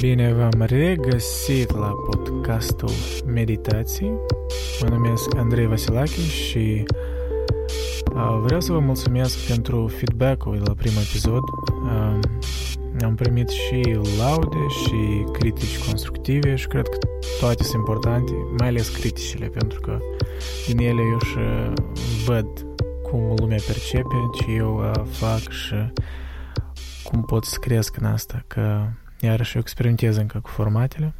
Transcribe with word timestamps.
Bine 0.00 0.32
v-am 0.32 0.62
regăsit 0.66 1.76
la 1.76 1.86
podcastul 1.86 2.90
Meditații. 3.26 4.12
Mă 4.82 4.88
numesc 4.88 5.36
Andrei 5.36 5.66
Vasilache 5.66 6.20
și 6.20 6.84
uh, 8.14 8.40
vreau 8.42 8.60
să 8.60 8.72
vă 8.72 8.78
mulțumesc 8.78 9.46
pentru 9.46 9.86
feedback-ul 9.86 10.56
de 10.56 10.62
la 10.64 10.74
primul 10.74 11.00
episod. 11.00 11.42
Uh, 11.84 12.18
am 13.04 13.14
primit 13.14 13.48
și 13.48 13.98
laude 14.18 14.66
și 14.82 15.24
critici 15.32 15.78
constructive 15.78 16.54
și 16.54 16.66
cred 16.66 16.88
că 16.88 16.98
toate 17.40 17.62
sunt 17.62 17.76
importante, 17.76 18.32
mai 18.58 18.68
ales 18.68 18.88
criticile, 18.88 19.46
pentru 19.46 19.80
că 19.80 19.98
din 20.66 20.78
ele 20.78 21.00
eu 21.10 21.18
și 21.18 21.38
văd 22.24 22.66
cum 23.02 23.34
lumea 23.36 23.58
percepe 23.66 24.30
ce 24.34 24.52
eu 24.52 24.78
uh, 24.78 25.02
fac 25.10 25.50
și 25.50 25.74
cum 27.02 27.22
pot 27.22 27.44
să 27.44 27.58
cresc 27.60 27.96
în 27.96 28.06
asta, 28.06 28.44
că 28.46 28.88
iarăși 29.20 29.54
eu 29.54 29.60
experimentez 29.60 30.16
încă 30.16 30.40
cu 30.40 30.48
formatele 30.48 31.12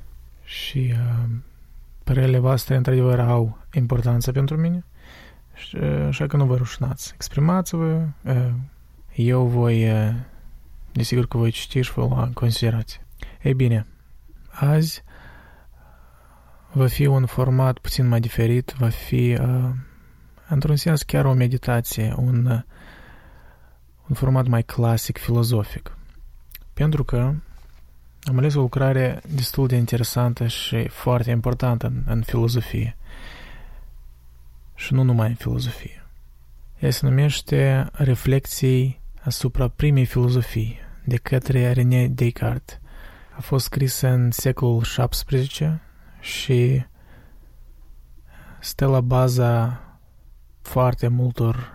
și 0.45 0.93
uh, 0.93 1.29
părerile 2.05 2.38
voastre 2.38 2.77
într-adevăr 2.77 3.21
au 3.21 3.59
importanță 3.73 4.33
pentru 4.33 4.57
mine 4.57 4.84
și, 5.55 5.77
uh, 5.77 6.07
așa 6.07 6.27
că 6.27 6.37
nu 6.37 6.45
vă 6.45 6.57
rușnați. 6.57 7.12
Exprimați-vă, 7.15 8.07
uh, 8.24 8.51
eu 9.15 9.47
voi, 9.47 9.91
uh, 9.91 10.15
desigur 10.93 11.27
că 11.27 11.37
voi 11.37 11.51
citi 11.51 11.80
și 11.80 11.93
vă 11.93 12.01
lua 12.01 12.23
în 12.23 12.33
considerație. 12.33 13.07
Ei 13.43 13.55
bine, 13.55 13.87
azi 14.51 15.02
va 16.73 16.87
fi 16.87 17.07
un 17.07 17.27
format 17.27 17.79
puțin 17.79 18.09
mai 18.09 18.21
diferit, 18.21 18.74
va 18.79 18.88
fi 18.88 19.38
uh, 19.41 19.71
într-un 20.49 20.77
sens 20.77 21.02
chiar 21.02 21.24
o 21.24 21.33
meditație, 21.33 22.15
un, 22.16 22.46
uh, 22.46 22.60
un 24.09 24.15
format 24.15 24.46
mai 24.46 24.62
clasic, 24.62 25.19
filozofic. 25.19 25.96
Pentru 26.74 27.05
că 27.05 27.35
am 28.29 28.38
ales 28.38 28.54
o 28.54 28.60
lucrare 28.60 29.21
destul 29.34 29.66
de 29.66 29.76
interesantă 29.76 30.46
și 30.46 30.88
foarte 30.88 31.30
importantă 31.30 31.87
în, 31.87 32.02
în 32.07 32.23
filozofie. 32.23 32.96
Și 34.74 34.93
nu 34.93 35.02
numai 35.02 35.29
în 35.29 35.35
filozofie. 35.35 36.07
Ea 36.79 36.90
se 36.90 37.07
numește 37.07 37.88
Reflecții 37.93 39.01
asupra 39.20 39.68
primei 39.68 40.04
filozofii 40.04 40.79
de 41.04 41.16
către 41.16 41.73
René 41.73 42.09
Descartes. 42.09 42.79
A 43.37 43.40
fost 43.40 43.65
scrisă 43.65 44.09
în 44.09 44.30
secolul 44.30 44.82
XVII 45.09 45.80
și 46.20 46.85
stă 48.60 48.87
la 48.87 49.01
baza 49.01 49.82
foarte 50.63 51.09
multor 51.09 51.73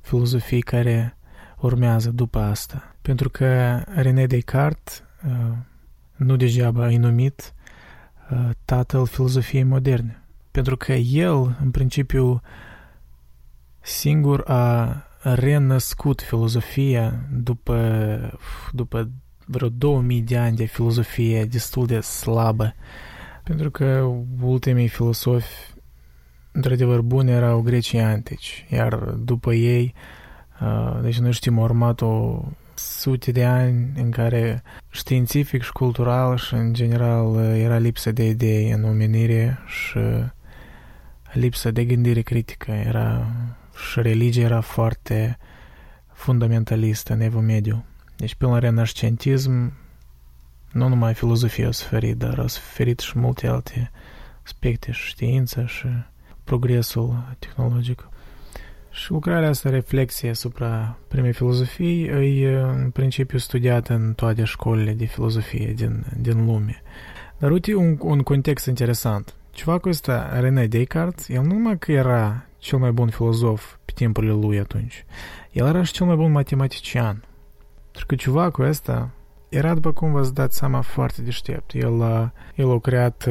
filozofii 0.00 0.60
care 0.60 1.16
urmează 1.58 2.10
după 2.10 2.38
asta. 2.38 2.94
Pentru 3.02 3.30
că 3.30 3.82
René 3.94 4.26
Descartes 4.26 5.02
uh, 5.26 5.56
nu 6.22 6.36
degeaba 6.36 6.90
e 6.90 6.98
numit 6.98 7.54
uh, 8.30 8.50
tatăl 8.64 9.06
filozofiei 9.06 9.62
moderne. 9.62 10.22
Pentru 10.50 10.76
că 10.76 10.92
el, 10.92 11.56
în 11.60 11.70
principiu, 11.70 12.40
singur 13.80 14.44
a 14.46 14.96
renăscut 15.22 16.20
filozofia 16.20 17.26
după, 17.32 18.38
după 18.72 19.10
vreo 19.46 19.68
2000 19.68 20.20
de 20.20 20.38
ani 20.38 20.56
de 20.56 20.64
filozofie 20.64 21.44
destul 21.44 21.86
de 21.86 22.00
slabă. 22.00 22.74
Pentru 23.44 23.70
că 23.70 24.10
ultimii 24.40 24.88
filosofi 24.88 25.72
într-adevăr 26.52 27.00
buni 27.00 27.30
erau 27.30 27.60
grecii 27.60 28.00
antici, 28.00 28.66
iar 28.70 28.94
după 29.04 29.52
ei, 29.52 29.94
uh, 30.60 30.98
deci 31.02 31.18
noi 31.18 31.32
știm, 31.32 31.58
au 31.58 31.64
urmat 31.64 32.00
o 32.00 32.42
sute 32.82 33.32
de 33.32 33.44
ani 33.44 33.92
în 33.96 34.10
care 34.10 34.62
științific 34.90 35.62
și 35.62 35.72
cultural 35.72 36.36
și 36.36 36.54
în 36.54 36.72
general 36.72 37.36
era 37.54 37.78
lipsă 37.78 38.12
de 38.12 38.28
idei 38.28 38.70
în 38.70 38.84
omenire 38.84 39.58
și 39.66 39.98
lipsă 41.32 41.70
de 41.70 41.84
gândire 41.84 42.20
critică. 42.20 42.70
Era, 42.70 43.26
și 43.90 44.00
religia 44.00 44.40
era 44.40 44.60
foarte 44.60 45.38
fundamentalistă 46.12 47.12
în 47.12 47.20
evul 47.20 47.42
mediu. 47.42 47.84
Deci 48.16 48.34
până 48.34 48.52
la 48.52 48.58
renascentism 48.58 49.72
nu 50.72 50.88
numai 50.88 51.14
filozofia 51.14 51.68
a 51.68 51.70
suferit, 51.70 52.16
dar 52.16 52.38
a 52.38 52.46
suferit 52.46 52.98
și 52.98 53.18
multe 53.18 53.46
alte 53.46 53.90
aspecte, 54.42 54.92
și 54.92 55.06
știința 55.06 55.66
și 55.66 55.86
progresul 56.44 57.36
tehnologic. 57.38 58.08
Și 58.92 59.10
lucrarea 59.10 59.48
asta, 59.48 59.70
reflexie 59.70 60.30
asupra 60.30 60.98
primei 61.08 61.32
filozofii, 61.32 62.04
e 62.42 62.58
în 62.58 62.90
principiu 62.90 63.38
studiată 63.38 63.94
în 63.94 64.12
toate 64.12 64.44
școlile 64.44 64.92
de 64.92 65.04
filozofie 65.04 65.72
din, 65.72 66.04
din 66.20 66.44
lume. 66.44 66.82
Dar 67.38 67.50
uite 67.50 67.74
un, 67.74 67.98
un 68.00 68.20
context 68.20 68.66
interesant. 68.66 69.34
Cevacul 69.50 69.90
ăsta, 69.90 70.40
René 70.40 70.66
Descartes, 70.66 71.28
el 71.28 71.42
nu 71.42 71.52
numai 71.52 71.78
că 71.78 71.92
era 71.92 72.44
cel 72.58 72.78
mai 72.78 72.90
bun 72.90 73.08
filozof 73.08 73.74
pe 73.84 73.92
timpurile 73.94 74.32
lui 74.32 74.58
atunci, 74.58 75.04
el 75.52 75.66
era 75.66 75.82
și 75.82 75.92
cel 75.92 76.06
mai 76.06 76.16
bun 76.16 76.30
matematician. 76.30 77.24
Pentru 77.90 78.06
că 78.06 78.14
cevacul 78.14 78.64
ăsta 78.64 79.10
era, 79.48 79.74
după 79.74 79.92
cum 79.92 80.12
v-ați 80.12 80.34
dat 80.34 80.52
seama, 80.52 80.80
foarte 80.80 81.22
deștept. 81.22 81.74
El, 81.74 82.00
el 82.54 82.70
a 82.70 82.78
creat 82.78 83.28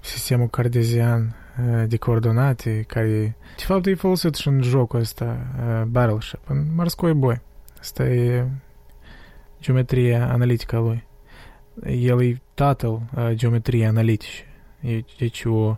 sistemul 0.00 0.48
cardezian 0.48 1.36
Eh, 1.58 1.84
de 1.88 1.96
coordonate 1.96 2.84
care, 2.86 3.36
de 3.56 3.62
fapt, 3.64 3.86
e 3.86 3.94
folosit 3.94 4.34
și 4.34 4.48
în 4.48 4.62
jocul 4.62 4.98
ăsta, 4.98 5.46
eh, 5.58 5.82
Battleship, 5.86 6.40
în 6.48 6.64
Morskoi 6.74 7.12
Boi. 7.12 7.40
Asta 7.80 8.04
e 8.04 8.46
geometria 9.60 10.32
analitică 10.32 10.76
a 10.76 10.78
lui. 10.78 11.04
El 11.86 12.22
e 12.22 12.40
tatăl 12.54 13.00
eh, 13.16 13.30
geometriei 13.34 13.86
analitice. 13.86 14.44
E, 14.80 15.04
deci 15.18 15.44
o, 15.44 15.76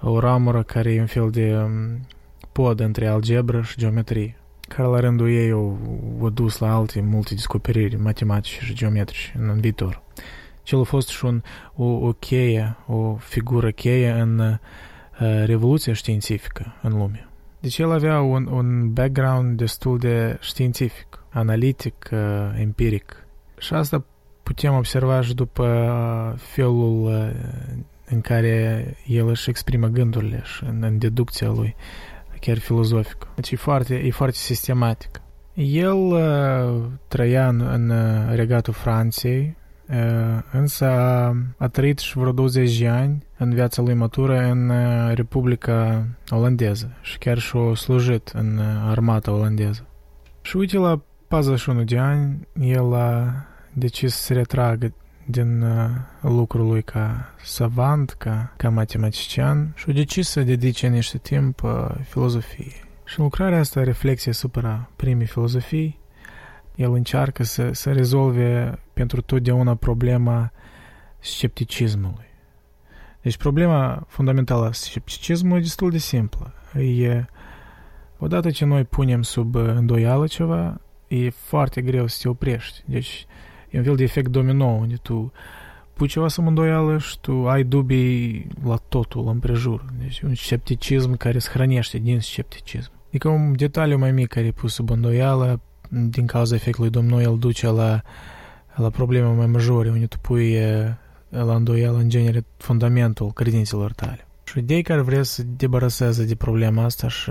o 0.00 0.18
ramură 0.18 0.62
care 0.62 0.92
e 0.92 1.00
un 1.00 1.06
fel 1.06 1.30
de 1.30 1.64
mm, 1.66 2.06
pod 2.52 2.80
între 2.80 3.06
algebră 3.06 3.62
și 3.62 3.78
geometrie 3.78 4.36
care 4.68 4.88
la 4.88 5.00
rândul 5.00 5.30
ei 5.30 5.50
au, 5.50 5.78
au 6.20 6.30
dus 6.30 6.58
la 6.58 6.74
alte 6.74 7.00
multe 7.00 7.34
descoperiri 7.34 7.96
matematice 7.96 8.60
și 8.60 8.74
geometrice 8.74 9.34
în, 9.38 9.48
în 9.48 9.60
viitor. 9.60 10.02
Cel 10.66 10.80
a 10.80 10.82
fost 10.82 11.08
și 11.08 11.24
un, 11.24 11.42
o, 11.74 11.84
o 11.84 12.12
cheie, 12.12 12.76
o 12.86 13.14
figură 13.14 13.70
cheie 13.70 14.10
în 14.10 14.38
uh, 14.38 14.56
revoluția 15.44 15.92
științifică 15.92 16.74
în 16.82 16.92
lume. 16.92 17.28
Deci 17.60 17.78
el 17.78 17.92
avea 17.92 18.20
un, 18.20 18.46
un 18.46 18.92
background 18.92 19.56
destul 19.56 19.98
de 19.98 20.38
științific, 20.40 21.24
analitic, 21.30 22.08
uh, 22.12 22.18
empiric. 22.60 23.26
Și 23.58 23.74
asta 23.74 24.04
putem 24.42 24.74
observa 24.74 25.20
și 25.20 25.34
după 25.34 25.66
felul 26.38 27.04
uh, 27.04 27.30
în 28.04 28.20
care 28.20 28.86
el 29.06 29.28
își 29.28 29.50
exprimă 29.50 29.86
gândurile 29.86 30.40
și 30.44 30.64
în, 30.64 30.82
în 30.82 30.98
deducția 30.98 31.48
lui, 31.48 31.76
chiar 32.40 32.58
filozofică. 32.58 33.28
Deci 33.34 33.50
e 33.50 33.56
foarte, 33.56 33.94
e 33.94 34.10
foarte 34.10 34.36
sistematic. 34.36 35.20
El 35.54 35.96
uh, 35.96 36.84
trăia 37.08 37.48
în, 37.48 37.60
în 37.60 37.92
regatul 38.34 38.72
Franței, 38.72 39.56
însă 40.52 40.84
a, 40.84 41.36
a 41.56 41.68
trăit 41.68 41.98
și 41.98 42.18
vreo 42.18 42.32
20 42.32 42.78
de 42.78 42.88
ani 42.88 43.26
în 43.38 43.54
viața 43.54 43.82
lui 43.82 43.94
matură 43.94 44.38
în 44.38 44.72
Republica 45.14 46.06
Olandeză 46.30 46.92
și 47.02 47.18
chiar 47.18 47.38
și-a 47.38 47.74
slujit 47.74 48.28
în 48.34 48.58
armata 48.84 49.32
olandeză. 49.32 49.86
Și 50.42 50.56
uite, 50.56 50.76
la 50.78 51.00
41 51.28 51.84
de 51.84 51.98
ani, 51.98 52.48
el 52.60 52.94
a 52.94 53.34
decis 53.72 54.14
să 54.14 54.22
se 54.22 54.32
retragă 54.32 54.94
din 55.26 55.64
lucrul 56.20 56.66
lui 56.66 56.82
ca 56.82 57.34
savant, 57.42 58.10
ca, 58.10 58.52
ca 58.56 58.68
matematician 58.68 59.72
și 59.76 59.84
a 59.88 59.92
decis 59.92 60.28
să 60.28 60.42
dedice 60.42 60.86
niște 60.86 61.18
timp 61.18 61.62
filozofiei. 62.02 62.84
Și 63.04 63.18
lucrarea 63.18 63.58
asta, 63.58 63.82
reflexie 63.82 64.30
asupra 64.30 64.90
primii 64.96 65.26
filozofii, 65.26 65.98
el 66.76 66.92
încearcă 66.92 67.42
să, 67.42 67.72
să 67.72 67.92
rezolve 67.92 68.78
pentru 68.92 69.20
totdeauna 69.20 69.74
problema 69.74 70.52
scepticismului. 71.18 72.24
Deci 73.22 73.36
problema 73.36 74.04
fundamentală 74.08 74.66
a 74.66 74.72
scepticismului 74.72 75.58
e 75.58 75.62
destul 75.62 75.90
de 75.90 75.98
simplă. 75.98 76.52
E, 76.98 77.24
odată 78.18 78.50
ce 78.50 78.64
noi 78.64 78.84
punem 78.84 79.22
sub 79.22 79.54
îndoială 79.54 80.26
ceva, 80.26 80.80
e 81.08 81.30
foarte 81.30 81.82
greu 81.82 82.06
să 82.06 82.18
te 82.22 82.28
oprești. 82.28 82.82
Deci 82.84 83.26
e 83.70 83.78
un 83.78 83.84
fel 83.84 83.96
de 83.96 84.02
efect 84.02 84.30
domino, 84.30 84.64
unde 84.64 84.94
tu 85.02 85.32
pui 85.92 86.08
ceva 86.08 86.28
sub 86.28 86.46
îndoială 86.46 86.98
și 86.98 87.18
tu 87.20 87.48
ai 87.48 87.64
dubii 87.64 88.46
la 88.64 88.76
totul 88.88 89.28
împrejur. 89.28 89.84
Deci 89.98 90.20
un 90.20 90.34
scepticism 90.34 91.16
care 91.16 91.38
se 91.38 91.50
hrănește 91.52 91.98
din 91.98 92.20
scepticism. 92.20 92.90
Adică 93.08 93.28
un 93.28 93.56
detaliu 93.56 93.98
mai 93.98 94.12
mic 94.12 94.28
care 94.28 94.46
e 94.46 94.50
pus 94.50 94.74
sub 94.74 94.90
îndoială 94.90 95.60
din 95.90 96.26
cauza 96.26 96.54
efectului 96.54 96.90
domnului, 96.90 97.24
el 97.24 97.38
duce 97.38 97.66
la, 97.66 98.02
la 98.74 98.90
probleme 98.90 99.26
mai 99.26 99.46
majore, 99.46 99.90
unde 99.90 100.06
tu 100.06 100.16
pui 100.20 100.56
la 101.28 101.54
îndoială 101.54 101.96
în 101.96 102.08
genere 102.08 102.44
fundamentul 102.56 103.32
credințelor 103.32 103.92
tale. 103.92 104.26
Și 104.44 104.58
idei 104.58 104.82
care 104.82 105.00
vrea 105.00 105.22
să 105.22 105.42
debaraseze 105.56 106.24
de 106.24 106.34
problema 106.34 106.84
asta 106.84 107.08
și, 107.08 107.30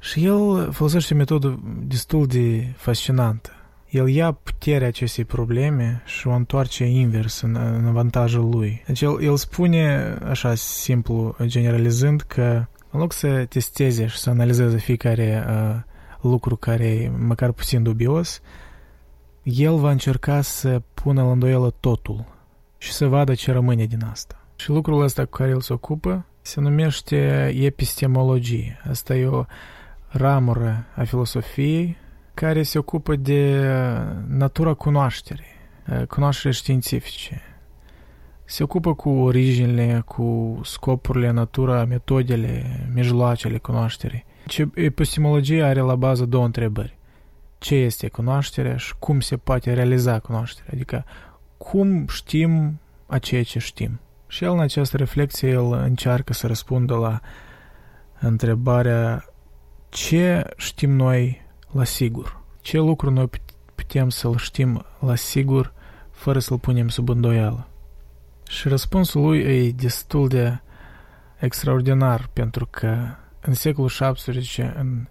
și 0.00 0.24
el 0.24 0.68
folosește 0.72 1.14
o 1.14 1.16
metodă 1.16 1.62
destul 1.86 2.26
de 2.26 2.72
fascinantă. 2.76 3.50
el 3.90 4.08
ia 4.08 4.32
puterea 4.32 4.88
acestei 4.88 5.24
probleme 5.24 6.02
și 6.04 6.26
o 6.26 6.32
întoarce 6.32 6.84
invers 6.84 7.40
în, 7.40 7.56
în 7.56 7.86
avantajul 7.86 8.48
lui. 8.48 8.82
Deci 8.86 9.00
el, 9.00 9.22
el 9.22 9.36
spune, 9.36 10.16
așa 10.28 10.54
simplu, 10.54 11.36
generalizând, 11.42 12.20
că 12.20 12.66
în 12.90 13.00
loc 13.00 13.12
să 13.12 13.44
testeze 13.48 14.06
și 14.06 14.16
să 14.16 14.30
analizeze 14.30 14.76
fiecare 14.76 15.44
uh, 15.48 15.82
lucru 16.28 16.56
care 16.56 16.86
e 16.86 17.08
măcar 17.08 17.52
puțin 17.52 17.82
dubios, 17.82 18.40
el 19.42 19.76
va 19.76 19.90
încerca 19.90 20.40
să 20.40 20.82
pună 20.94 21.22
la 21.22 21.30
îndoială 21.30 21.74
totul 21.80 22.24
și 22.78 22.92
să 22.92 23.06
vadă 23.06 23.34
ce 23.34 23.52
rămâne 23.52 23.84
din 23.84 24.04
asta. 24.10 24.38
Și 24.56 24.70
lucrul 24.70 25.02
ăsta 25.02 25.24
cu 25.24 25.30
care 25.30 25.50
el 25.50 25.60
se 25.60 25.72
ocupă 25.72 26.26
se 26.40 26.60
numește 26.60 27.50
epistemologie. 27.60 28.80
Asta 28.90 29.14
e 29.14 29.26
o 29.26 29.44
ramură 30.08 30.84
a 30.94 31.04
filosofiei 31.04 31.96
care 32.34 32.62
se 32.62 32.78
ocupă 32.78 33.16
de 33.16 33.68
natura 34.28 34.74
cunoașterii, 34.74 35.54
cunoașterii 36.08 36.56
științifice. 36.56 37.42
Se 38.44 38.62
ocupă 38.62 38.94
cu 38.94 39.10
originile, 39.10 40.02
cu 40.06 40.60
scopurile, 40.64 41.30
natura, 41.30 41.84
metodele, 41.84 42.80
mijloacele 42.94 43.58
cunoașterii. 43.58 44.24
Epistemologia 44.74 45.66
are 45.66 45.80
la 45.80 45.94
bază 45.94 46.24
două 46.24 46.44
întrebări. 46.44 46.98
Ce 47.58 47.74
este 47.74 48.08
cunoașterea 48.08 48.76
și 48.76 48.94
cum 48.98 49.20
se 49.20 49.36
poate 49.36 49.72
realiza 49.72 50.18
cunoașterea? 50.18 50.70
Adică 50.74 51.04
cum 51.56 52.06
știm 52.06 52.80
a 53.06 53.18
ceea 53.18 53.42
ce 53.42 53.58
știm. 53.58 54.00
Și 54.26 54.44
el 54.44 54.50
în 54.50 54.60
această 54.60 54.96
reflexie 54.96 55.48
el 55.48 55.72
încearcă 55.72 56.32
să 56.32 56.46
răspundă 56.46 56.94
la 56.94 57.20
întrebarea 58.20 59.24
ce 59.88 60.44
știm 60.56 60.90
noi 60.90 61.42
la 61.70 61.84
sigur? 61.84 62.40
Ce 62.60 62.78
lucru 62.78 63.10
noi 63.10 63.30
putem 63.74 64.08
să-l 64.08 64.36
știm 64.36 64.84
la 64.98 65.14
sigur 65.14 65.72
fără 66.10 66.38
să-l 66.38 66.58
punem 66.58 66.88
sub 66.88 67.08
îndoială? 67.08 67.68
Și 68.48 68.68
răspunsul 68.68 69.22
lui 69.22 69.40
e 69.40 69.70
destul 69.70 70.28
de 70.28 70.58
extraordinar 71.38 72.30
pentru 72.32 72.66
că 72.70 72.96
în 73.46 73.52
secolul 73.52 73.90
XVII, 74.12 74.72
în, 74.74 75.06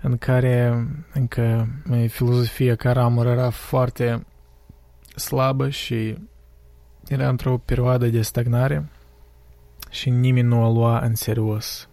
în 0.00 0.16
care 0.16 0.86
încă 1.12 1.68
filozofia 2.08 2.74
ca 2.74 2.92
ramură 2.92 3.30
era 3.30 3.50
foarte 3.50 4.26
slabă 5.14 5.68
și 5.68 6.18
era 7.08 7.28
într-o 7.28 7.58
perioadă 7.58 8.06
de 8.06 8.22
stagnare 8.22 8.90
și 9.90 10.10
nimeni 10.10 10.48
nu 10.48 10.64
o 10.64 10.72
lua 10.72 10.98
în 10.98 11.14
serios. 11.14 11.88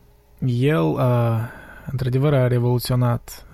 El, 0.45 1.00
a, 1.00 1.50
într-adevăr, 1.92 2.34
a 2.34 2.48
revoluționat 2.48 3.45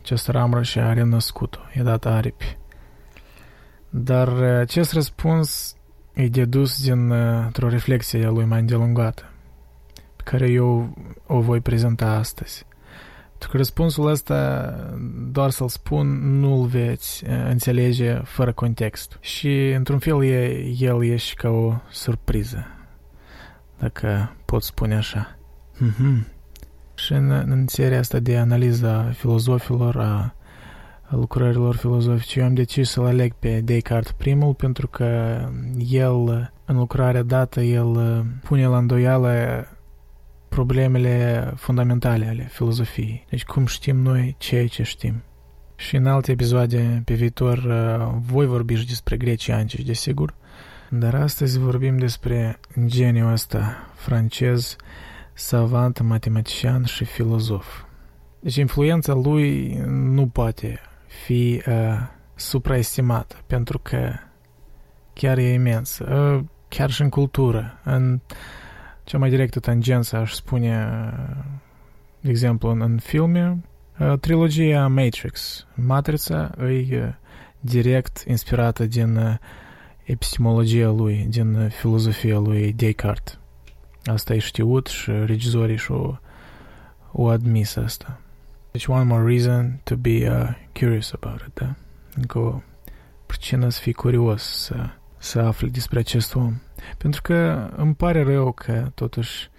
această 0.00 0.30
ramură 0.30 0.62
și 0.62 0.78
a 0.78 0.92
renăscut-o, 0.92 1.60
i-a 1.76 1.82
dat 1.82 2.06
aripi. 2.06 2.58
Dar 3.90 4.28
acest 4.42 4.92
răspuns 4.92 5.76
e 6.12 6.28
dedus 6.28 6.82
dintr-o 6.82 7.68
reflexie 7.68 8.26
a 8.26 8.30
lui 8.30 8.44
mai 8.44 8.60
îndelungată, 8.60 9.22
pe 9.22 9.35
care 10.30 10.50
eu 10.50 10.96
o 11.26 11.40
voi 11.40 11.60
prezenta 11.60 12.06
astăzi. 12.06 12.66
Pentru 13.28 13.48
că 13.50 13.56
răspunsul 13.56 14.06
ăsta, 14.06 14.70
doar 15.30 15.50
să-l 15.50 15.68
spun, 15.68 16.38
nu-l 16.38 16.66
veți 16.66 17.24
înțelege 17.48 18.14
fără 18.14 18.52
context. 18.52 19.18
Și, 19.20 19.70
într-un 19.76 19.98
fel, 19.98 20.24
e, 20.24 20.64
el 20.78 21.04
e 21.04 21.16
și 21.16 21.34
ca 21.34 21.48
o 21.48 21.74
surpriză, 21.90 22.66
dacă 23.78 24.36
pot 24.44 24.62
spune 24.62 24.96
așa. 24.96 25.38
Mm-hmm. 25.74 26.34
Și 26.94 27.12
în, 27.12 27.30
în 27.30 27.66
seria 27.66 27.98
asta 27.98 28.18
de 28.18 28.36
analiză 28.36 28.88
a 28.88 29.10
filozofilor, 29.12 29.96
a, 29.96 30.34
a 31.02 31.16
lucrărilor 31.16 31.76
filozofice, 31.76 32.40
eu 32.40 32.46
am 32.46 32.54
decis 32.54 32.90
să-l 32.90 33.04
aleg 33.04 33.32
pe 33.38 33.60
Descartes 33.60 34.12
primul, 34.12 34.54
pentru 34.54 34.88
că 34.88 35.38
el, 35.88 36.52
în 36.64 36.76
lucrarea 36.76 37.22
dată, 37.22 37.60
el 37.60 38.24
pune 38.42 38.66
la 38.66 38.78
îndoială 38.78 39.66
problemele 40.56 41.52
fundamentale 41.56 42.26
ale 42.26 42.48
filozofiei. 42.52 43.24
Deci 43.30 43.44
cum 43.44 43.66
știm 43.66 43.96
noi 43.96 44.34
ceea 44.38 44.66
ce 44.66 44.82
știm. 44.82 45.22
Și 45.76 45.96
în 45.96 46.06
alte 46.06 46.30
episoade 46.32 47.02
pe 47.04 47.14
viitor 47.14 47.58
voi 48.26 48.46
vorbi 48.46 48.74
și 48.74 48.86
despre 48.86 49.16
grecii 49.16 49.52
antici, 49.52 49.86
desigur, 49.86 50.34
dar 50.90 51.14
astăzi 51.14 51.58
vorbim 51.58 51.98
despre 51.98 52.60
geniul 52.84 53.32
ăsta 53.32 53.76
francez, 53.94 54.76
savant, 55.32 56.00
matematician 56.00 56.84
și 56.84 57.04
filozof. 57.04 57.82
Deci 58.40 58.56
influența 58.56 59.14
lui 59.14 59.76
nu 59.86 60.26
poate 60.26 60.80
fi 61.24 61.62
uh, 61.66 61.74
supraestimată, 62.34 63.36
pentru 63.46 63.78
că 63.78 64.12
chiar 65.12 65.38
e 65.38 65.52
imensă, 65.52 66.04
uh, 66.12 66.44
chiar 66.68 66.90
și 66.90 67.02
în 67.02 67.08
cultură, 67.08 67.80
în 67.84 68.20
cea 69.06 69.18
mai 69.18 69.30
directă 69.30 69.60
tangență, 69.60 70.16
aș 70.16 70.32
spune, 70.32 70.88
de 72.20 72.30
exemplu, 72.30 72.68
în, 72.70 72.80
în 72.80 72.98
filme, 72.98 73.64
trilogia 74.20 74.86
Matrix. 74.88 75.66
Matrița 75.74 76.50
e 76.58 77.14
direct 77.60 78.24
inspirată 78.28 78.86
din 78.86 79.40
epistemologia 80.04 80.88
lui, 80.88 81.26
din 81.28 81.68
filozofia 81.68 82.38
lui 82.38 82.72
Descartes. 82.72 83.38
Asta 84.04 84.34
e 84.34 84.38
știut 84.38 84.86
și 84.86 85.10
regizorii 85.10 85.76
și-o 85.76 86.18
o 87.12 87.28
admis 87.28 87.76
asta. 87.76 88.20
Deci 88.70 88.86
one 88.86 89.04
more 89.04 89.24
reason 89.28 89.80
to 89.82 89.96
be 89.96 90.28
uh, 90.30 90.48
curious 90.72 91.12
about 91.12 91.40
it, 91.40 91.54
da? 91.54 91.74
Încă 92.14 92.38
o 92.38 92.60
pricină 93.26 93.68
să 93.68 93.80
fii 93.80 93.92
curios, 93.92 94.42
să, 94.42 94.90
să 95.18 95.40
afli 95.40 95.70
despre 95.70 95.98
acest 95.98 96.34
om. 96.34 96.54
Pentru 96.98 97.22
că 97.22 97.68
îmi 97.76 97.94
pare 97.94 98.22
rău 98.22 98.52
că, 98.52 98.90
totuși, 98.94 99.50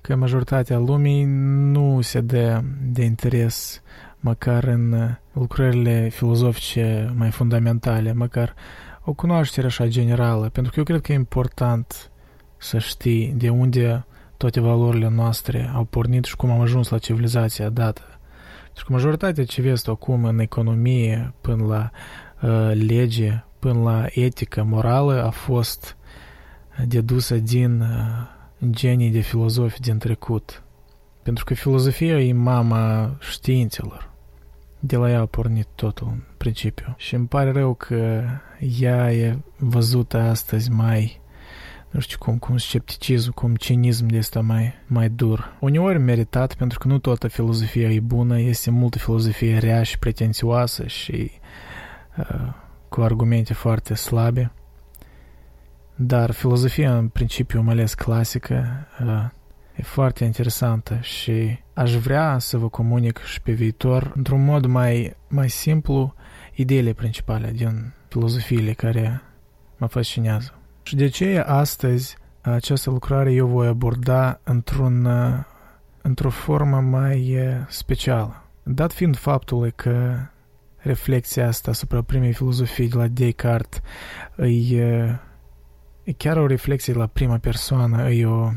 că 0.00 0.16
majoritatea 0.16 0.78
lumii 0.78 1.24
nu 1.72 2.00
se 2.00 2.20
dă 2.20 2.60
de 2.82 3.04
interes 3.04 3.82
măcar 4.20 4.64
în 4.64 5.14
lucrările 5.32 6.08
filozofice 6.08 7.12
mai 7.16 7.30
fundamentale, 7.30 8.12
măcar 8.12 8.54
o 9.04 9.12
cunoaștere 9.12 9.66
așa 9.66 9.86
generală, 9.86 10.48
pentru 10.48 10.72
că 10.72 10.78
eu 10.78 10.84
cred 10.84 11.00
că 11.00 11.12
e 11.12 11.14
important 11.14 12.10
să 12.56 12.78
știi 12.78 13.34
de 13.36 13.48
unde 13.48 14.04
toate 14.36 14.60
valorile 14.60 15.08
noastre 15.08 15.70
au 15.74 15.84
pornit 15.84 16.24
și 16.24 16.36
cum 16.36 16.50
am 16.50 16.60
ajuns 16.60 16.88
la 16.88 16.98
civilizația 16.98 17.68
dată. 17.68 18.02
Deci 18.72 18.82
că 18.82 18.92
majoritatea 18.92 19.44
ce 19.44 19.62
vezi 19.62 19.90
acum 19.90 20.24
în 20.24 20.38
economie, 20.38 21.34
până 21.40 21.64
la 21.64 21.90
uh, 22.42 22.72
lege, 22.86 23.44
până 23.58 23.82
la 23.82 24.06
etică 24.10 24.62
morală, 24.62 25.24
a 25.24 25.30
fost 25.30 25.96
dedusă 26.86 27.36
din 27.36 27.80
uh, 27.80 28.68
genii 28.70 29.10
de 29.10 29.20
filozofi 29.20 29.80
din 29.80 29.98
trecut. 29.98 30.62
Pentru 31.22 31.44
că 31.44 31.54
filozofia 31.54 32.20
e 32.20 32.32
mama 32.32 33.16
științelor. 33.20 34.10
De 34.80 34.96
la 34.96 35.10
ea 35.10 35.20
a 35.20 35.26
pornit 35.26 35.66
totul 35.74 36.06
în 36.10 36.22
principiu. 36.36 36.94
Și 36.96 37.14
îmi 37.14 37.26
pare 37.26 37.52
rău 37.52 37.74
că 37.74 38.22
ea 38.80 39.12
e 39.12 39.38
văzută 39.56 40.18
astăzi 40.18 40.70
mai 40.70 41.20
nu 41.90 42.00
știu 42.00 42.18
cum, 42.18 42.38
cum 42.38 42.56
scepticism, 42.56 43.32
cum 43.32 43.54
cinism 43.54 44.06
de 44.06 44.18
asta 44.18 44.40
mai, 44.40 44.74
mai 44.86 45.08
dur. 45.08 45.56
Uneori 45.60 45.98
meritat, 45.98 46.54
pentru 46.54 46.78
că 46.78 46.88
nu 46.88 46.98
toată 46.98 47.28
filozofia 47.28 47.90
e 47.90 48.00
bună, 48.00 48.40
este 48.40 48.70
multă 48.70 48.98
filozofie 48.98 49.58
rea 49.58 49.82
și 49.82 49.98
pretențioasă 49.98 50.86
și 50.86 51.30
uh, 52.16 52.52
cu 52.88 53.00
argumente 53.00 53.54
foarte 53.54 53.94
slabe. 53.94 54.52
Dar 56.02 56.30
filozofia, 56.30 56.96
în 56.96 57.08
principiu, 57.08 57.60
mai 57.60 57.72
ales 57.72 57.94
clasică, 57.94 58.86
uh, 59.04 59.24
e 59.76 59.82
foarte 59.82 60.24
interesantă 60.24 60.98
și 61.00 61.58
aș 61.74 61.94
vrea 61.94 62.38
să 62.38 62.58
vă 62.58 62.68
comunic 62.68 63.18
și 63.18 63.40
pe 63.40 63.52
viitor, 63.52 64.12
într-un 64.16 64.44
mod 64.44 64.66
mai, 64.66 65.16
mai 65.28 65.50
simplu, 65.50 66.14
ideile 66.54 66.92
principale 66.92 67.50
din 67.50 67.92
filozofiile 68.08 68.72
care 68.72 69.22
mă 69.76 69.86
fascinează. 69.86 70.54
Și 70.82 70.96
de 70.96 71.04
aceea 71.04 71.44
astăzi 71.44 72.16
această 72.40 72.90
lucrare 72.90 73.32
eu 73.32 73.46
voi 73.46 73.66
aborda 73.66 74.40
într-un, 74.44 75.08
într-o 76.02 76.30
formă 76.30 76.80
mai 76.80 77.38
specială. 77.68 78.44
Dat 78.62 78.92
fiind 78.92 79.16
faptul 79.16 79.72
că 79.76 80.16
reflexia 80.76 81.46
asta 81.46 81.70
asupra 81.70 82.02
primei 82.02 82.32
filozofii 82.32 82.88
de 82.88 82.96
la 82.96 83.06
Descartes 83.06 83.80
e, 84.70 85.18
e 86.10 86.12
chiar 86.12 86.36
o 86.36 86.46
reflexie 86.46 86.94
la 86.94 87.06
prima 87.06 87.38
persoană, 87.38 88.10
e, 88.10 88.26
o, 88.26 88.50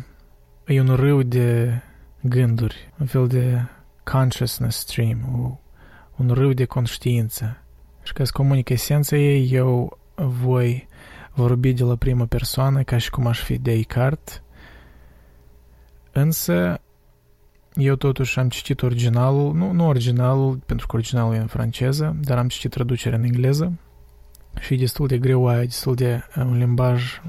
e 0.65 0.79
un 0.79 0.95
râu 0.95 1.23
de 1.23 1.81
gânduri, 2.21 2.93
un 2.99 3.05
fel 3.05 3.27
de 3.27 3.61
consciousness 4.03 4.77
stream, 4.77 5.19
o, 5.33 5.59
un 6.15 6.29
râu 6.29 6.53
de 6.53 6.65
conștiință. 6.65 7.57
Și 8.03 8.13
ca 8.13 8.23
să 8.23 8.31
comunic 8.33 8.69
esența 8.69 9.15
ei, 9.15 9.49
eu 9.51 9.97
voi 10.15 10.87
vorbi 11.33 11.73
de 11.73 11.83
la 11.83 11.95
prima 11.95 12.25
persoană 12.25 12.83
ca 12.83 12.97
și 12.97 13.09
cum 13.09 13.27
aș 13.27 13.39
fi 13.39 13.57
Descartes, 13.57 14.41
însă 16.11 16.81
eu 17.73 17.95
totuși 17.95 18.39
am 18.39 18.49
citit 18.49 18.81
originalul, 18.81 19.53
nu, 19.53 19.71
nu 19.71 19.87
originalul, 19.87 20.59
pentru 20.65 20.87
că 20.87 20.95
originalul 20.95 21.33
e 21.33 21.37
în 21.37 21.47
franceză, 21.47 22.15
dar 22.21 22.37
am 22.37 22.47
citit 22.47 22.71
traducerea 22.71 23.17
în 23.17 23.23
engleză 23.23 23.73
și 24.59 24.73
e 24.73 24.77
destul 24.77 25.07
de 25.07 25.17
greu, 25.17 25.51
e 25.51 25.63
destul 25.63 25.95
de 25.95 26.23
un 26.35 26.57
limbaj 26.57 27.21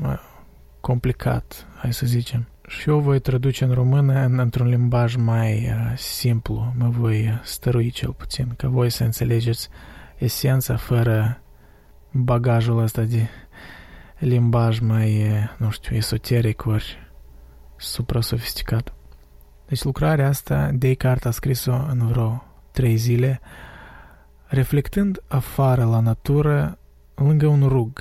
complicat, 0.80 1.66
hai 1.76 1.92
să 1.92 2.06
zicem. 2.06 2.48
Și 2.66 2.88
eu 2.88 2.98
voi 2.98 3.18
traduce 3.18 3.64
în 3.64 3.72
română 3.72 4.24
în, 4.24 4.38
într-un 4.38 4.66
limbaj 4.66 5.16
mai 5.16 5.52
uh, 5.52 5.98
simplu, 5.98 6.72
mă 6.78 6.88
voi 6.88 7.40
stărui 7.42 7.90
cel 7.90 8.12
puțin, 8.12 8.54
ca 8.56 8.68
voi 8.68 8.90
să 8.90 9.04
înțelegeți 9.04 9.68
esența 10.18 10.76
fără 10.76 11.42
bagajul 12.10 12.78
ăsta 12.78 13.02
de 13.02 13.28
limbaj 14.18 14.78
mai, 14.78 15.26
nu 15.56 15.70
știu, 15.70 15.96
esoteric 15.96 16.66
ori 16.66 16.98
supra-sofisticat. 17.76 18.94
Deci 19.66 19.82
lucrarea 19.82 20.28
asta, 20.28 20.70
Descartes 20.72 21.24
a 21.24 21.30
scris-o 21.30 21.72
în 21.72 22.06
vreo 22.06 22.44
trei 22.70 22.96
zile, 22.96 23.40
reflectând 24.46 25.22
afară 25.28 25.84
la 25.84 26.00
natură, 26.00 26.78
lângă 27.14 27.46
un 27.46 27.68
rug. 27.68 28.00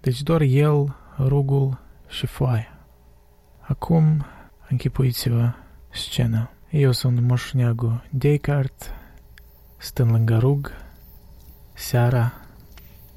Deci 0.00 0.22
doar 0.22 0.40
el, 0.40 0.96
rugul 1.18 1.80
și 2.08 2.26
foaia. 2.26 2.78
Acum 3.60 4.26
închipuiți-vă 4.68 5.52
scena. 5.90 6.50
Eu 6.70 6.92
sunt 6.92 7.20
moșneagul 7.20 8.04
Descartes, 8.10 8.90
stând 9.76 10.10
lângă 10.10 10.38
rug, 10.38 10.70
seara, 11.72 12.32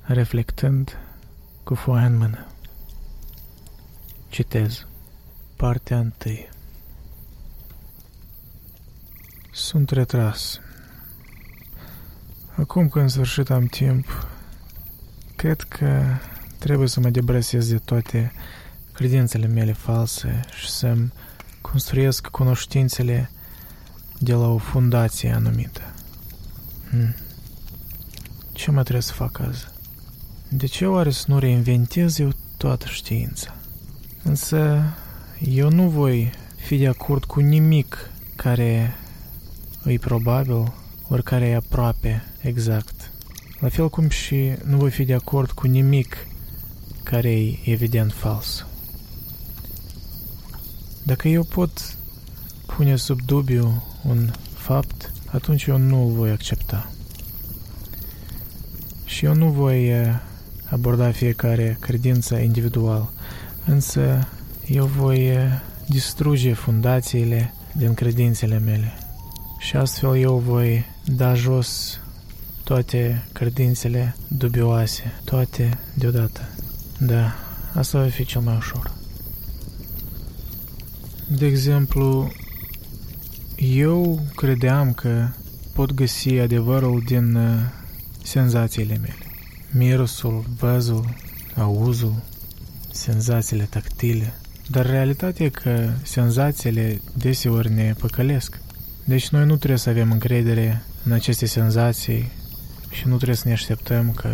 reflectând 0.01 0.97
cu 1.63 1.75
foaia 1.75 2.05
în 2.05 2.17
mână. 2.17 2.45
Citez. 4.29 4.87
Partea 5.55 5.99
întâi. 5.99 6.49
Sunt 9.51 9.89
retras. 9.89 10.59
Acum 12.55 12.89
că 12.89 12.99
în 12.99 13.07
sfârșit 13.07 13.49
am 13.49 13.65
timp, 13.65 14.05
cred 15.45 15.61
că 15.61 16.03
trebuie 16.59 16.87
să 16.87 16.99
mă 16.99 17.09
debrasez 17.09 17.69
de 17.69 17.77
toate 17.77 18.31
credințele 18.93 19.47
mele 19.47 19.73
false 19.73 20.39
și 20.59 20.69
să-mi 20.69 21.11
construiesc 21.61 22.27
cunoștințele 22.27 23.31
de 24.19 24.33
la 24.33 24.47
o 24.47 24.57
fundație 24.57 25.31
anumită. 25.31 25.81
Hmm. 26.89 27.15
Ce 28.51 28.71
mă 28.71 28.81
trebuie 28.81 29.01
să 29.01 29.13
fac 29.13 29.39
azi? 29.39 29.67
De 30.49 30.65
ce 30.65 30.85
oare 30.85 31.09
să 31.09 31.25
nu 31.27 31.39
reinventez 31.39 32.19
eu 32.19 32.31
toată 32.57 32.85
știința? 32.87 33.55
Însă 34.23 34.83
eu 35.39 35.69
nu 35.69 35.89
voi 35.89 36.31
fi 36.55 36.77
de 36.77 36.87
acord 36.87 37.23
cu 37.23 37.39
nimic 37.39 38.09
care 38.35 38.95
îi 39.83 39.99
probabil, 39.99 40.73
oricare 41.07 41.47
e 41.47 41.55
aproape 41.55 42.23
exact. 42.41 42.94
La 43.59 43.69
fel 43.69 43.89
cum 43.89 44.09
și 44.09 44.51
nu 44.65 44.77
voi 44.77 44.91
fi 44.91 45.03
de 45.03 45.13
acord 45.13 45.51
cu 45.51 45.67
nimic 45.67 46.27
care 47.03 47.31
e 47.31 47.57
evident 47.63 48.13
fals. 48.13 48.65
Dacă 51.03 51.27
eu 51.27 51.43
pot 51.43 51.97
pune 52.65 52.95
sub 52.95 53.21
dubiu 53.21 53.83
un 54.03 54.31
fapt, 54.53 55.11
atunci 55.31 55.65
eu 55.65 55.77
nu 55.77 56.07
îl 56.07 56.11
voi 56.11 56.29
accepta. 56.29 56.91
Și 59.05 59.25
eu 59.25 59.33
nu 59.33 59.49
voi 59.49 59.91
aborda 60.69 61.11
fiecare 61.11 61.77
credință 61.79 62.35
individual, 62.35 63.11
însă 63.65 64.27
eu 64.65 64.85
voi 64.85 65.31
distruge 65.87 66.53
fundațiile 66.53 67.53
din 67.73 67.93
credințele 67.93 68.59
mele. 68.59 68.93
Și 69.59 69.75
astfel 69.75 70.17
eu 70.17 70.37
voi 70.37 70.85
da 71.05 71.33
jos 71.33 71.99
toate 72.65 73.23
credințele 73.31 74.15
dubioase, 74.27 75.13
toate 75.23 75.79
deodată. 75.93 76.41
Da, 76.99 77.33
asta 77.73 77.99
va 77.99 78.07
fi 78.07 78.25
cel 78.25 78.41
mai 78.41 78.55
ușor. 78.55 78.91
De 81.27 81.45
exemplu, 81.45 82.31
eu 83.55 84.19
credeam 84.35 84.93
că 84.93 85.27
pot 85.73 85.93
găsi 85.93 86.29
adevărul 86.29 87.03
din 87.05 87.35
uh, 87.35 87.59
senzațiile 88.23 88.97
mele. 88.97 89.25
Mirosul, 89.71 90.45
văzul, 90.59 91.15
auzul, 91.55 92.15
senzațiile 92.91 93.63
tactile. 93.63 94.33
Dar 94.69 94.85
realitatea 94.85 95.45
e 95.45 95.49
că 95.49 95.89
senzațiile 96.03 97.01
deseori 97.13 97.71
ne 97.71 97.93
păcălesc. 97.97 98.59
Deci 99.03 99.29
noi 99.29 99.45
nu 99.45 99.55
trebuie 99.55 99.77
să 99.77 99.89
avem 99.89 100.11
încredere 100.11 100.83
în 101.03 101.11
aceste 101.11 101.45
senzații 101.45 102.31
și 102.97 103.07
nu 103.07 103.15
trebuie 103.15 103.37
să 103.37 103.47
ne 103.47 103.53
așteptăm 103.53 104.11
că 104.11 104.29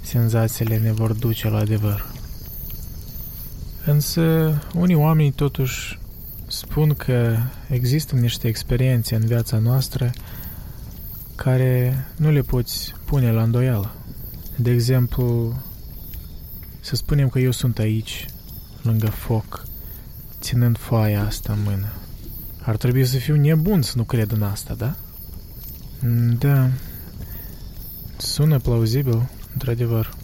senzațiile 0.00 0.78
ne 0.78 0.92
vor 0.92 1.12
duce 1.12 1.48
la 1.48 1.58
adevăr. 1.58 2.06
Însă, 3.84 4.54
unii 4.74 4.94
oameni 4.94 5.32
totuși 5.32 5.98
spun 6.46 6.94
că 6.94 7.36
există 7.68 8.14
niște 8.14 8.48
experiențe 8.48 9.14
în 9.14 9.26
viața 9.26 9.58
noastră 9.58 10.10
care 11.34 12.06
nu 12.16 12.30
le 12.30 12.40
poți 12.40 12.94
pune 13.04 13.32
la 13.32 13.42
îndoială. 13.42 13.94
De 14.56 14.70
exemplu, 14.70 15.56
să 16.80 16.96
spunem 16.96 17.28
că 17.28 17.38
eu 17.38 17.50
sunt 17.50 17.78
aici, 17.78 18.26
lângă 18.82 19.06
foc, 19.06 19.64
ținând 20.40 20.78
foaia 20.78 21.24
asta 21.24 21.52
în 21.52 21.58
mână. 21.64 21.92
Ar 22.62 22.76
trebui 22.76 23.04
să 23.04 23.16
fiu 23.16 23.36
nebun 23.36 23.82
să 23.82 23.92
nu 23.96 24.02
cred 24.02 24.30
în 24.30 24.42
asta, 24.42 24.74
da? 24.74 24.94
Da. 26.38 26.70
Sună 28.16 28.58
plauzibil, 28.58 29.28
într-adevăr. 29.52 30.14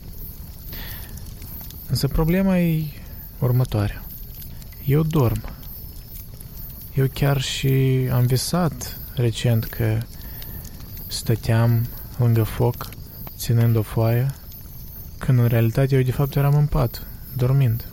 Însă 1.88 2.08
problema 2.08 2.58
e 2.58 2.84
următoarea. 3.38 4.04
Eu 4.84 5.02
dorm. 5.02 5.42
Eu 6.94 7.06
chiar 7.12 7.40
și 7.40 8.08
am 8.12 8.26
visat 8.26 9.00
recent 9.14 9.64
că 9.64 9.98
stăteam 11.06 11.86
lângă 12.18 12.42
foc, 12.42 12.88
ținând 13.36 13.76
o 13.76 13.82
foaie, 13.82 14.30
când 15.18 15.38
în 15.38 15.46
realitate 15.46 15.96
eu 15.96 16.02
de 16.02 16.12
fapt 16.12 16.36
eram 16.36 16.54
în 16.54 16.66
pat, 16.66 17.06
dormind. 17.36 17.86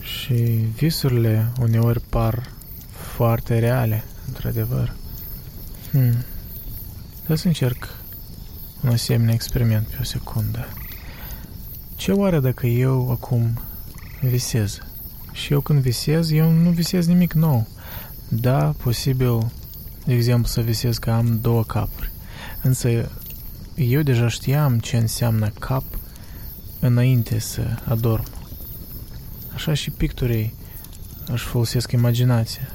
Și 0.00 0.34
visurile 0.76 1.52
uneori 1.60 2.00
par 2.00 2.50
foarte 2.90 3.58
reale, 3.58 4.04
într-adevăr. 4.26 4.92
Hmm. 5.90 6.14
Să 7.34 7.46
încerc 7.46 7.95
un 8.84 8.90
asemenea 8.90 9.34
experiment 9.34 9.86
pe 9.86 9.96
o 10.00 10.04
secundă. 10.04 10.68
Ce 11.96 12.12
oare 12.12 12.40
dacă 12.40 12.66
eu 12.66 13.10
acum 13.10 13.60
visez? 14.20 14.78
Și 15.32 15.52
eu 15.52 15.60
când 15.60 15.80
visez, 15.80 16.30
eu 16.30 16.50
nu 16.50 16.70
visez 16.70 17.06
nimic 17.06 17.32
nou. 17.32 17.66
Da, 18.28 18.74
posibil, 18.82 19.52
de 20.04 20.14
exemplu, 20.14 20.46
să 20.46 20.60
visez 20.60 20.98
că 20.98 21.10
am 21.10 21.38
două 21.40 21.64
capuri. 21.64 22.10
Însă 22.62 22.88
eu 23.74 24.02
deja 24.02 24.28
știam 24.28 24.78
ce 24.78 24.96
înseamnă 24.96 25.48
cap 25.58 25.84
înainte 26.80 27.38
să 27.38 27.62
adorm. 27.84 28.24
Așa 29.54 29.74
și 29.74 29.90
picturii 29.90 30.54
își 31.26 31.44
folosesc 31.44 31.92
imaginația. 31.92 32.68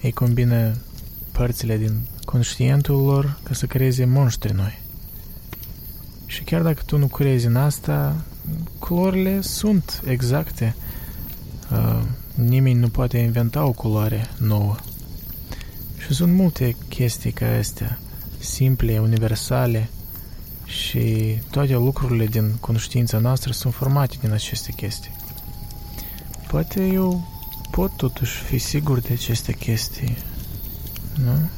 Ei 0.00 0.12
combină 0.12 0.76
părțile 1.32 1.76
din 1.76 2.06
conștientul 2.24 3.04
lor 3.04 3.38
ca 3.42 3.54
să 3.54 3.66
creeze 3.66 4.04
monștri 4.04 4.52
noi. 4.52 4.81
Și 6.52 6.58
chiar 6.58 6.66
dacă 6.66 6.82
tu 6.86 6.96
nu 6.96 7.06
crezi 7.06 7.46
în 7.46 7.56
asta, 7.56 8.16
culorile 8.78 9.40
sunt 9.40 10.02
exacte. 10.06 10.74
Uh, 11.70 12.02
nimeni 12.34 12.78
nu 12.78 12.88
poate 12.88 13.18
inventa 13.18 13.64
o 13.64 13.72
culoare 13.72 14.30
nouă. 14.38 14.76
Și 15.98 16.14
sunt 16.14 16.32
multe 16.32 16.76
chestii 16.88 17.32
ca 17.32 17.46
astea, 17.58 17.98
simple, 18.38 18.98
universale, 18.98 19.88
și 20.64 21.38
toate 21.50 21.72
lucrurile 21.72 22.26
din 22.26 22.54
conștiința 22.60 23.18
noastră 23.18 23.52
sunt 23.52 23.74
formate 23.74 24.16
din 24.20 24.32
aceste 24.32 24.72
chestii. 24.72 25.12
Poate 26.48 26.86
eu 26.86 27.28
pot 27.70 27.96
totuși 27.96 28.36
fi 28.36 28.58
sigur 28.58 29.00
de 29.00 29.12
aceste 29.12 29.52
chestii, 29.52 30.16
nu? 31.24 31.50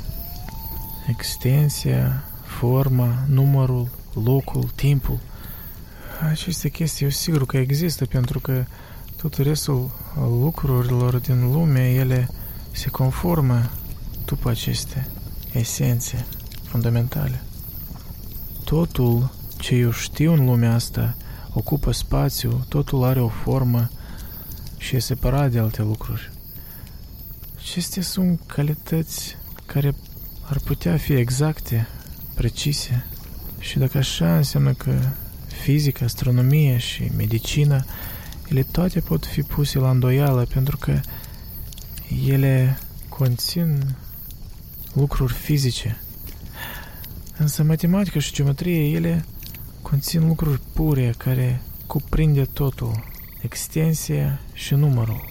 Extensia, 1.09 2.25
forma, 2.45 3.25
numărul, 3.29 4.03
locul, 4.15 4.71
timpul. 4.75 5.19
Aceste 6.31 6.69
chestii 6.69 7.05
eu 7.05 7.11
sigur 7.11 7.47
că 7.47 7.57
există 7.57 8.07
pentru 8.07 8.41
că 8.41 8.65
tot 9.17 9.35
restul 9.35 9.91
lucrurilor 10.17 11.19
din 11.19 11.53
lume, 11.53 11.91
ele 11.91 12.29
se 12.71 12.89
conformă 12.89 13.71
după 14.25 14.51
aceste 14.51 15.07
esențe 15.53 16.27
fundamentale. 16.63 17.43
Totul 18.65 19.31
ce 19.59 19.75
eu 19.75 19.91
știu 19.91 20.33
în 20.33 20.45
lumea 20.45 20.75
asta 20.75 21.17
ocupă 21.53 21.93
spațiu, 21.93 22.65
totul 22.69 23.05
are 23.05 23.21
o 23.21 23.29
formă 23.29 23.89
și 24.77 24.97
e 24.97 24.99
separat 24.99 25.51
de 25.51 25.59
alte 25.59 25.83
lucruri. 25.83 26.33
Acestea 27.57 28.03
sunt 28.03 28.41
calități 28.47 29.37
care 29.67 29.95
ar 30.43 30.59
putea 30.59 30.97
fi 30.97 31.13
exacte, 31.13 31.89
precise. 32.35 33.07
Și 33.65 33.79
dacă 33.79 33.99
așa 33.99 34.37
înseamnă 34.37 34.73
că 34.73 34.99
fizică, 35.63 36.05
astronomie 36.05 36.77
și 36.77 37.11
medicină, 37.17 37.85
ele 38.49 38.63
toate 38.63 39.01
pot 39.01 39.27
fi 39.27 39.43
puse 39.43 39.79
la 39.79 39.91
îndoială 39.91 40.47
pentru 40.53 40.77
că 40.77 41.01
ele 42.27 42.79
conțin 43.09 43.97
lucruri 44.93 45.33
fizice. 45.33 45.99
Însă 47.37 47.63
matematica 47.63 48.19
și 48.19 48.33
geometrie, 48.33 48.89
ele 48.89 49.25
conțin 49.83 50.27
lucruri 50.27 50.61
pure 50.73 51.15
care 51.17 51.61
cuprinde 51.87 52.45
totul, 52.45 53.05
extensia 53.41 54.41
și 54.53 54.75
numărul. 54.75 55.29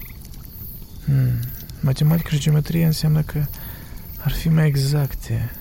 Hmm. 1.06 1.40
Matematica 1.80 2.30
și 2.30 2.40
geometrie 2.40 2.86
înseamnă 2.86 3.22
că 3.22 3.46
ar 4.18 4.32
fi 4.32 4.50
mai 4.50 4.68
exacte, 4.68 5.52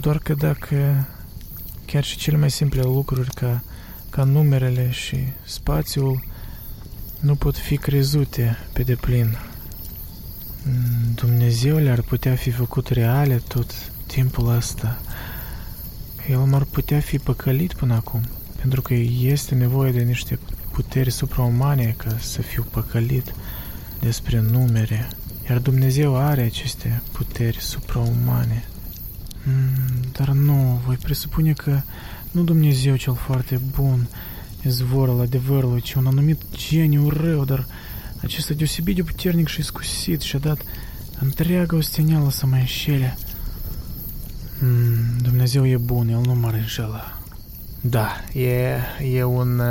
doar 0.00 0.18
că 0.18 0.34
dacă 0.34 1.06
chiar 1.92 2.04
și 2.04 2.16
cele 2.16 2.36
mai 2.36 2.50
simple 2.50 2.82
lucruri 2.82 3.30
ca, 3.34 3.62
ca 4.10 4.24
numerele 4.24 4.90
și 4.90 5.16
spațiul 5.44 6.24
nu 7.20 7.34
pot 7.34 7.56
fi 7.56 7.76
crezute 7.76 8.58
pe 8.72 8.82
deplin. 8.82 9.38
Hmm, 10.62 11.14
Dumnezeu 11.14 11.76
le-ar 11.76 12.02
putea 12.02 12.34
fi 12.34 12.50
făcut 12.50 12.88
reale 12.88 13.42
tot 13.48 13.72
timpul 14.06 14.54
ăsta. 14.56 15.00
El 16.28 16.38
m-ar 16.38 16.64
putea 16.64 17.00
fi 17.00 17.18
păcălit 17.18 17.72
până 17.72 17.94
acum, 17.94 18.20
pentru 18.60 18.82
că 18.82 18.94
este 19.20 19.54
nevoie 19.54 19.92
de 19.92 20.02
niște 20.02 20.38
puteri 20.72 21.10
supraumane 21.10 21.94
ca 21.96 22.16
să 22.18 22.42
fiu 22.42 22.66
păcălit 22.70 23.34
despre 24.00 24.40
numere, 24.40 25.08
iar 25.48 25.58
Dumnezeu 25.58 26.16
are 26.16 26.42
aceste 26.42 27.02
puteri 27.12 27.60
supraumane. 27.60 28.64
Mm, 29.44 30.78
voi 30.86 30.96
presupune 30.96 31.52
că 31.52 31.80
nu 32.30 32.42
Dumnezeu 32.42 32.96
cel 32.96 33.14
foarte 33.14 33.60
bun, 33.70 34.08
izvor 34.66 35.08
al 35.08 35.20
adevărului, 35.20 35.80
ci 35.80 35.94
un 35.94 36.06
anumit 36.06 36.42
geniu 36.56 37.08
rău, 37.08 37.44
dar 37.44 37.66
acesta 38.22 38.54
deosebit 38.54 38.96
de 38.96 39.02
puternic 39.02 39.48
și 39.48 39.60
iscusit 39.60 40.20
și-a 40.20 40.38
dat 40.38 40.62
întreaga 41.18 41.76
osteneală 41.76 42.30
să 42.30 42.46
mă 42.46 42.56
înșele. 42.56 43.18
Mm, 44.62 45.18
Dumnezeu 45.22 45.66
e 45.66 45.76
bun, 45.76 46.08
El 46.08 46.20
nu 46.20 46.34
m-ar 46.34 46.54
înșela. 46.54 47.18
Da, 47.80 48.08
e, 48.32 48.76
e 49.12 49.24
un 49.24 49.58
uh, 49.58 49.66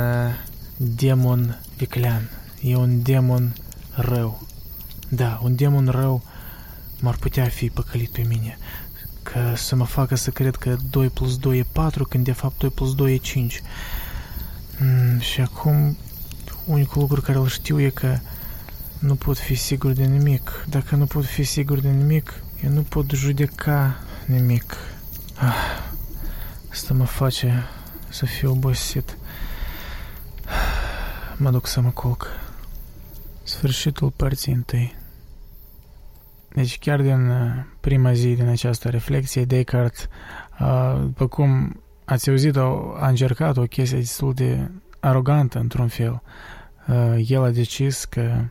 demon 0.76 1.60
viclean, 1.76 2.30
e 2.62 2.76
un 2.76 3.02
demon 3.02 3.52
rău. 3.90 4.46
Da, 5.08 5.40
un 5.42 5.54
demon 5.54 5.86
rău 5.86 6.22
m-ar 7.00 7.16
putea 7.16 7.44
fi 7.44 7.68
păcălit 7.68 8.10
pe 8.10 8.24
mine, 8.28 8.58
că 9.22 9.52
să 9.56 9.76
mă 9.76 9.84
facă 9.84 10.14
să 10.14 10.30
cred 10.30 10.56
că 10.56 10.76
2 10.90 11.08
plus 11.08 11.36
2 11.36 11.58
e 11.58 11.66
4, 11.72 12.04
când 12.04 12.24
de 12.24 12.32
fapt 12.32 12.58
2 12.58 12.70
plus 12.70 12.94
2 12.94 13.14
e 13.14 13.16
5. 13.16 13.62
Mm, 14.78 15.18
și 15.18 15.40
acum, 15.40 15.96
unicul 16.66 17.00
lucru 17.00 17.20
care 17.20 17.38
îl 17.38 17.48
știu 17.48 17.80
e 17.80 17.88
că 17.88 18.18
nu 18.98 19.14
pot 19.14 19.38
fi 19.38 19.54
sigur 19.54 19.92
de 19.92 20.04
nimic. 20.04 20.64
Dacă 20.68 20.96
nu 20.96 21.06
pot 21.06 21.24
fi 21.24 21.42
sigur 21.42 21.80
de 21.80 21.90
nimic, 21.90 22.42
eu 22.64 22.70
nu 22.70 22.82
pot 22.82 23.10
judeca 23.10 23.96
nimic. 24.26 24.76
Ah, 25.34 25.80
asta 26.70 26.94
mă 26.94 27.04
face 27.04 27.64
să 28.08 28.26
fiu 28.26 28.50
obosit. 28.50 29.16
Mă 31.36 31.50
duc 31.50 31.66
să 31.66 31.80
mă 31.80 31.90
culc. 31.90 32.26
Sfârșitul 33.42 34.10
părții 34.10 34.52
întâi. 34.52 34.96
Deci 36.54 36.78
chiar 36.78 37.00
din 37.00 37.28
uh, 37.28 37.64
prima 37.80 38.12
zi 38.12 38.34
din 38.34 38.48
această 38.48 38.88
reflexie, 38.88 39.44
Descartes, 39.44 40.08
uh, 40.60 41.00
după 41.00 41.26
cum 41.26 41.80
ați 42.04 42.30
auzit, 42.30 42.56
a 42.56 43.06
încercat 43.08 43.56
o 43.56 43.62
chestie 43.62 43.98
destul 43.98 44.32
de 44.34 44.70
arogantă 45.00 45.58
într-un 45.58 45.88
fel. 45.88 46.22
Uh, 46.88 47.24
el 47.26 47.42
a 47.42 47.50
decis 47.50 48.04
că, 48.04 48.44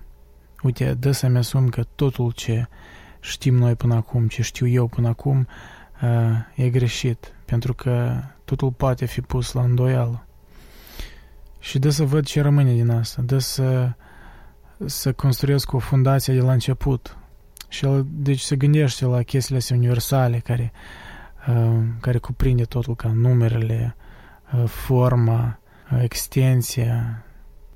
uite, 0.63 0.93
dă 0.93 1.11
să-mi 1.11 1.37
asum 1.37 1.69
că 1.69 1.83
totul 1.95 2.31
ce 2.31 2.67
știm 3.19 3.55
noi 3.55 3.75
până 3.75 3.95
acum, 3.95 4.27
ce 4.27 4.41
știu 4.41 4.67
eu 4.67 4.87
până 4.87 5.07
acum, 5.07 5.47
e 6.55 6.69
greșit, 6.69 7.33
pentru 7.45 7.73
că 7.73 8.21
totul 8.45 8.71
poate 8.71 9.05
fi 9.05 9.21
pus 9.21 9.51
la 9.51 9.61
îndoială. 9.61 10.25
Și 11.59 11.79
dă 11.79 11.89
să 11.89 12.03
văd 12.03 12.25
ce 12.25 12.41
rămâne 12.41 12.73
din 12.73 12.89
asta, 12.89 13.21
dă 13.21 13.37
să, 13.37 13.91
să 14.85 15.13
construiesc 15.13 15.73
o 15.73 15.79
fundație 15.79 16.33
de 16.33 16.41
la 16.41 16.51
început. 16.51 17.17
Și 17.69 17.85
el, 17.85 18.05
deci, 18.09 18.39
se 18.39 18.55
gândește 18.55 19.05
la 19.05 19.21
chestiile 19.21 19.59
astea 19.59 19.75
universale 19.75 20.39
care, 20.39 20.71
uh, 21.47 21.79
care 21.99 22.17
cuprinde 22.17 22.63
totul 22.63 22.95
ca 22.95 23.11
numerele, 23.11 23.95
uh, 24.53 24.63
forma, 24.67 25.59
uh, 25.91 25.99
extensia, 26.01 27.23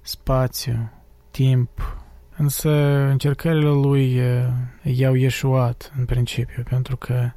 spațiu, 0.01 0.91
timp. 1.32 1.97
Însă 2.38 2.69
încercările 3.10 3.69
lui 3.69 4.19
uh, 4.19 4.47
i-au 4.84 5.13
ieșuat 5.13 5.93
în 5.97 6.06
principiu, 6.06 6.63
pentru 6.63 6.97
că 6.97 7.32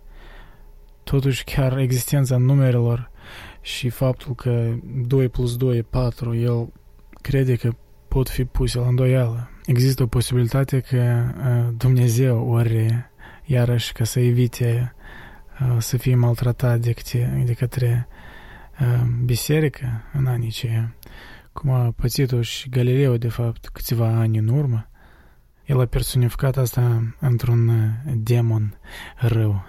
totuși 1.02 1.44
chiar 1.44 1.78
existența 1.78 2.36
numerelor 2.36 3.10
și 3.60 3.88
faptul 3.88 4.34
că 4.34 4.74
2 5.06 5.28
plus 5.28 5.56
2 5.56 5.76
e 5.76 5.82
4, 5.82 6.34
el 6.34 6.72
crede 7.20 7.56
că 7.56 7.72
pot 8.08 8.28
fi 8.28 8.44
puse 8.44 8.78
la 8.78 8.86
îndoială. 8.86 9.50
Există 9.66 10.02
o 10.02 10.06
posibilitate 10.06 10.80
că 10.80 11.24
uh, 11.38 11.74
Dumnezeu 11.76 12.48
ori 12.48 13.08
iarăși 13.44 13.92
ca 13.92 14.04
să 14.04 14.20
evite 14.20 14.94
uh, 15.60 15.76
să 15.78 15.96
fie 15.96 16.14
maltratat 16.14 16.78
de, 16.78 16.92
către, 16.92 17.42
de 17.46 17.52
către 17.52 18.08
uh, 18.80 19.02
biserică 19.24 20.02
în 20.12 20.26
anii 20.26 20.50
ce 20.50 20.88
cum 21.52 21.70
a 21.70 21.90
pățit-o 21.96 22.42
și 22.42 22.68
Galileo, 22.68 23.16
de 23.16 23.28
fapt, 23.28 23.68
câțiva 23.68 24.06
ani 24.06 24.38
în 24.38 24.48
urmă, 24.48 24.88
el 25.64 25.80
a 25.80 25.86
personificat 25.86 26.56
asta 26.56 27.14
într-un 27.20 27.92
demon 28.14 28.78
rău. 29.16 29.64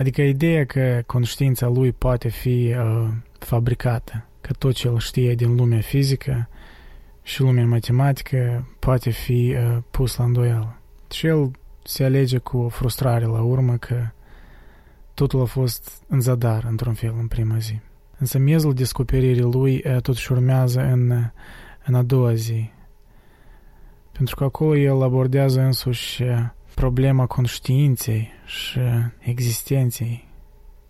Adică 0.00 0.22
ideea 0.22 0.64
că 0.64 1.02
conștiința 1.06 1.68
lui 1.68 1.92
poate 1.92 2.28
fi 2.28 2.74
uh, 2.78 3.08
fabricată, 3.38 4.26
că 4.40 4.52
tot 4.52 4.74
ce 4.74 4.88
el 4.88 4.98
știe 4.98 5.34
din 5.34 5.54
lumea 5.54 5.80
fizică 5.80 6.48
și 7.30 7.40
lumea 7.40 7.66
matematică 7.66 8.68
poate 8.78 9.10
fi 9.10 9.56
uh, 9.56 9.78
pus 9.90 10.16
la 10.16 10.24
îndoială. 10.24 10.76
Și 11.10 11.26
el 11.26 11.50
se 11.84 12.04
alege 12.04 12.38
cu 12.38 12.58
o 12.58 12.68
frustrare 12.68 13.24
la 13.24 13.42
urmă 13.42 13.76
că 13.76 14.06
totul 15.14 15.40
a 15.40 15.44
fost 15.44 16.02
în 16.08 16.20
zadar, 16.20 16.64
într-un 16.68 16.94
fel, 16.94 17.14
în 17.18 17.26
prima 17.26 17.58
zi. 17.58 17.80
Însă 18.18 18.38
miezul 18.38 18.74
descoperirii 18.74 19.42
lui 19.42 19.82
uh, 19.86 20.00
totuși 20.00 20.32
urmează 20.32 20.80
în, 20.80 21.10
în 21.84 21.94
a 21.94 22.02
doua 22.02 22.34
zi. 22.34 22.70
Pentru 24.12 24.36
că 24.36 24.44
acolo 24.44 24.76
el 24.76 25.02
abordează 25.02 25.60
însuși 25.60 26.22
uh, 26.22 26.28
problema 26.74 27.26
conștiinței 27.26 28.28
și 28.46 28.78
existenței 29.18 30.28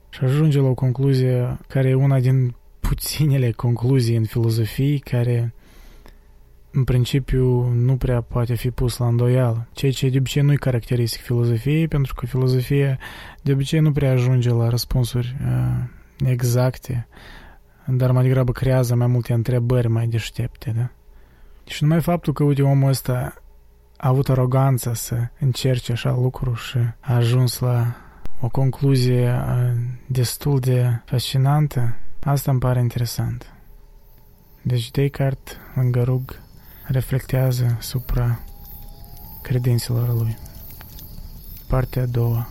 și 0.09 0.25
ajunge 0.25 0.61
la 0.61 0.69
o 0.69 0.75
concluzie 0.75 1.59
care 1.69 1.89
e 1.89 1.95
una 1.95 2.21
din 2.21 2.55
puținele 2.81 3.51
concluzii 3.51 4.17
în 4.17 4.25
filozofie 4.25 4.99
care 4.99 5.55
în 6.73 6.85
principiu 6.85 7.69
nu 7.69 7.97
prea 7.97 8.21
poate 8.21 8.55
fi 8.55 8.71
pus 8.71 8.97
la 8.97 9.07
îndoială, 9.07 9.69
ceea 9.73 9.93
ce 9.93 10.09
de 10.09 10.19
obicei 10.19 10.43
nu-i 10.43 10.57
caracteristic 10.57 11.23
filozofiei, 11.23 11.89
pentru 11.89 12.15
că 12.15 12.27
filozofia 12.27 12.99
de 13.43 13.53
obicei 13.53 13.81
nu 13.81 13.93
prea 13.93 14.11
ajunge 14.11 14.51
la 14.51 14.69
răspunsuri 14.69 15.37
uh, 15.47 16.31
exacte, 16.31 17.09
dar 17.87 18.11
mai 18.11 18.23
degrabă 18.23 18.53
creează 18.53 18.95
mai 18.95 19.07
multe 19.07 19.33
întrebări 19.33 19.89
mai 19.89 20.07
deștepte, 20.07 20.73
da? 20.77 20.91
Și 21.67 21.83
numai 21.83 22.01
faptul 22.01 22.33
că, 22.33 22.45
uite, 22.45 22.63
omul 22.63 22.89
ăsta 22.89 23.35
a 23.97 24.09
avut 24.09 24.29
aroganța 24.29 24.95
să 24.95 25.17
încerce 25.39 25.93
așa 25.93 26.11
lucruri 26.11 26.61
și 26.61 26.79
a 27.01 27.15
ajuns 27.15 27.59
la 27.59 27.97
o 28.41 28.49
concluzie 28.49 29.43
destul 30.07 30.61
de 30.61 31.01
fascinantă, 31.05 31.97
asta 32.25 32.51
îmi 32.51 32.61
pare 32.61 32.81
interesant. 32.81 33.55
Deci 34.63 34.91
Descartes, 34.91 35.57
lângă 35.75 36.03
rug, 36.03 36.41
reflectează 36.91 37.77
supra 37.81 38.41
credințelor 39.43 40.15
lui. 40.15 40.39
Partea 41.67 42.03
a 42.03 42.07
doua. 42.07 42.49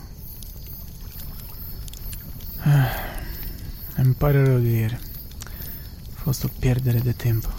Ah, 2.64 2.92
îmi 3.96 4.14
pare 4.14 4.44
rău 4.44 4.58
de 4.58 4.70
ieri. 4.70 5.00
A 6.16 6.22
fost 6.22 6.44
o 6.44 6.48
pierdere 6.60 7.00
de 7.00 7.12
timp. 7.12 7.54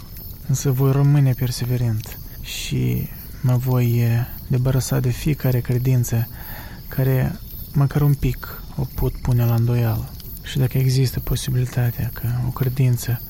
Însă 0.47 0.71
voi 0.71 0.91
rămâne 0.91 1.33
perseverent 1.33 2.17
și 2.41 3.09
mă 3.41 3.55
voi 3.55 4.03
debărăsa 4.47 4.99
de 4.99 5.09
fiecare 5.09 5.59
credință 5.59 6.27
care 6.87 7.39
măcar 7.73 8.01
un 8.01 8.13
pic 8.13 8.63
o 8.75 8.85
pot 8.95 9.13
pune 9.13 9.45
la 9.45 9.55
îndoială. 9.55 10.09
Și 10.43 10.57
dacă 10.57 10.77
există 10.77 11.19
posibilitatea 11.19 12.09
că 12.13 12.27
o 12.47 12.49
credință 12.49 13.21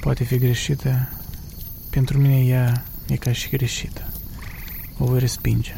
poate 0.00 0.24
fi 0.24 0.38
greșită, 0.38 1.08
pentru 1.92 2.18
mine 2.18 2.44
ea 2.44 2.84
e 3.06 3.16
ca 3.16 3.32
și 3.32 3.48
greșită. 3.48 4.12
O 4.98 5.04
voi 5.04 5.18
respinge. 5.18 5.74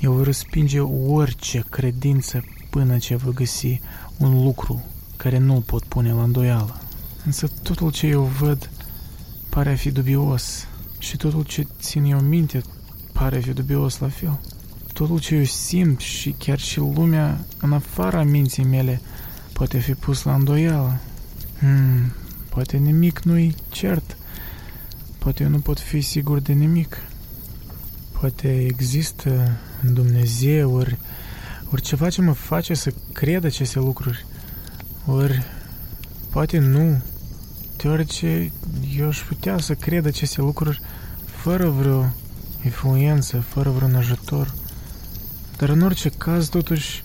Eu 0.00 0.12
voi 0.12 0.24
respinge 0.24 0.80
orice 0.80 1.64
credință 1.70 2.44
până 2.70 2.98
ce 2.98 3.16
voi 3.16 3.32
găsi 3.32 3.80
un 4.16 4.42
lucru 4.42 4.84
care 5.16 5.38
nu 5.38 5.60
pot 5.66 5.84
pune 5.84 6.12
la 6.12 6.22
îndoială. 6.22 6.80
Însă 7.24 7.48
totul 7.62 7.90
ce 7.92 8.06
eu 8.06 8.22
văd 8.22 8.70
pare 9.48 9.70
a 9.70 9.76
fi 9.76 9.90
dubios 9.90 10.66
și 10.98 11.16
totul 11.16 11.42
ce 11.42 11.66
țin 11.80 12.04
eu 12.04 12.20
minte 12.20 12.62
pare 13.12 13.36
a 13.36 13.40
fi 13.40 13.52
dubios 13.52 13.98
la 13.98 14.08
fel. 14.08 14.40
Totul 14.92 15.20
ce 15.20 15.34
eu 15.34 15.44
simt 15.44 16.00
și 16.00 16.30
chiar 16.38 16.58
și 16.58 16.78
lumea 16.78 17.44
în 17.60 17.72
afara 17.72 18.22
minții 18.22 18.64
mele 18.64 19.00
poate 19.52 19.78
fi 19.78 19.94
pus 19.94 20.22
la 20.22 20.34
îndoială. 20.34 21.00
Hmm, 21.58 22.12
poate 22.48 22.76
nimic 22.76 23.20
nu-i 23.22 23.54
cert. 23.68 24.16
Poate 25.24 25.42
eu 25.42 25.48
nu 25.48 25.58
pot 25.58 25.80
fi 25.80 26.00
sigur 26.00 26.38
de 26.38 26.52
nimic. 26.52 26.98
Poate 28.20 28.64
există 28.64 29.58
în 29.82 29.94
Dumnezeu, 29.94 30.74
ori, 30.74 30.98
ori 31.70 31.82
ceva 31.82 32.10
ce 32.10 32.20
mă 32.20 32.32
face 32.32 32.74
să 32.74 32.92
cred 33.12 33.44
aceste 33.44 33.78
lucruri. 33.78 34.26
Ori 35.06 35.44
poate 36.30 36.58
nu, 36.58 37.02
deoarece 37.76 38.52
eu 38.96 39.08
aș 39.08 39.20
putea 39.20 39.58
să 39.58 39.74
cred 39.74 40.06
aceste 40.06 40.40
lucruri 40.40 40.80
fără 41.24 41.68
vreo 41.68 42.14
influență, 42.64 43.38
fără 43.38 43.70
vreun 43.70 43.94
ajutor. 43.94 44.54
Dar 45.56 45.68
în 45.68 45.80
orice 45.80 46.08
caz, 46.08 46.48
totuși, 46.48 47.02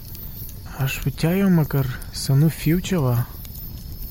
aș 0.79 0.99
putea 1.03 1.35
eu 1.35 1.49
măcar 1.49 1.85
să 2.11 2.33
nu 2.33 2.47
fiu 2.47 2.77
ceva. 2.77 3.27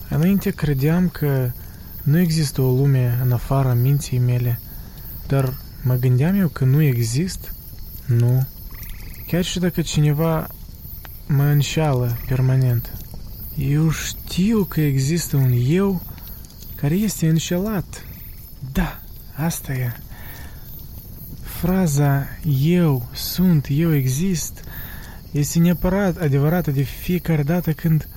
Înainte 0.08 0.50
credeam 0.50 1.08
că 1.08 1.50
nu 2.08 2.18
există 2.18 2.60
o 2.60 2.70
lume 2.70 3.18
în 3.22 3.32
afara 3.32 3.74
minții 3.74 4.18
mele, 4.18 4.60
dar 5.26 5.54
mă 5.82 5.94
gândeam 5.94 6.40
eu 6.40 6.48
că 6.48 6.64
nu 6.64 6.82
exist? 6.82 7.52
Nu. 8.06 8.46
Chiar 9.26 9.44
și 9.44 9.58
dacă 9.58 9.82
cineva 9.82 10.46
mă 11.26 11.42
înșală 11.42 12.16
permanent. 12.26 12.92
Eu 13.56 13.90
știu 13.90 14.64
că 14.64 14.80
există 14.80 15.36
un 15.36 15.52
eu 15.66 16.02
care 16.74 16.94
este 16.94 17.28
înșelat. 17.28 18.06
Da, 18.72 19.00
asta 19.34 19.72
e. 19.72 19.92
Fraza 21.42 22.26
eu 22.62 23.08
sunt, 23.12 23.66
eu 23.70 23.94
exist 23.94 24.64
este 25.30 25.58
neapărat 25.58 26.16
adevărată 26.16 26.70
de 26.70 26.82
fiecare 26.82 27.42
dată 27.42 27.72
când 27.72 28.08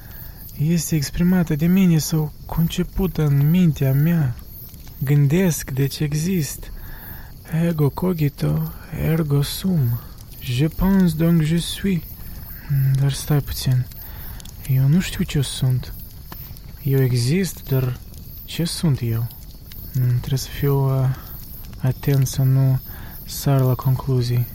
este 0.57 0.95
exprimată 0.95 1.55
de 1.55 1.65
mine 1.65 1.97
sau 1.97 2.33
concepută 2.45 3.25
în 3.25 3.49
mintea 3.49 3.93
mea. 3.93 4.35
Gândesc 5.03 5.71
deci 5.71 5.99
exist. 5.99 6.71
Ego 7.67 7.89
cogito, 7.89 8.71
ergo 9.03 9.41
sum. 9.41 9.99
Je 10.41 10.67
pense 10.67 11.15
donc 11.15 11.41
je 11.41 11.57
suis. 11.57 12.01
Dar 12.99 13.11
stai 13.11 13.39
puțin. 13.39 13.85
Eu 14.67 14.87
nu 14.87 14.99
știu 14.99 15.23
ce 15.23 15.41
sunt. 15.41 15.93
Eu 16.83 17.03
exist, 17.03 17.69
dar 17.69 17.99
ce 18.45 18.63
sunt 18.63 18.99
eu? 19.01 19.27
Trebuie 19.91 20.39
să 20.39 20.49
fiu 20.49 21.01
uh, 21.01 21.09
atent 21.81 22.27
să 22.27 22.41
nu 22.41 22.79
sar 23.25 23.61
la 23.61 23.75
concluzii. 23.75 24.47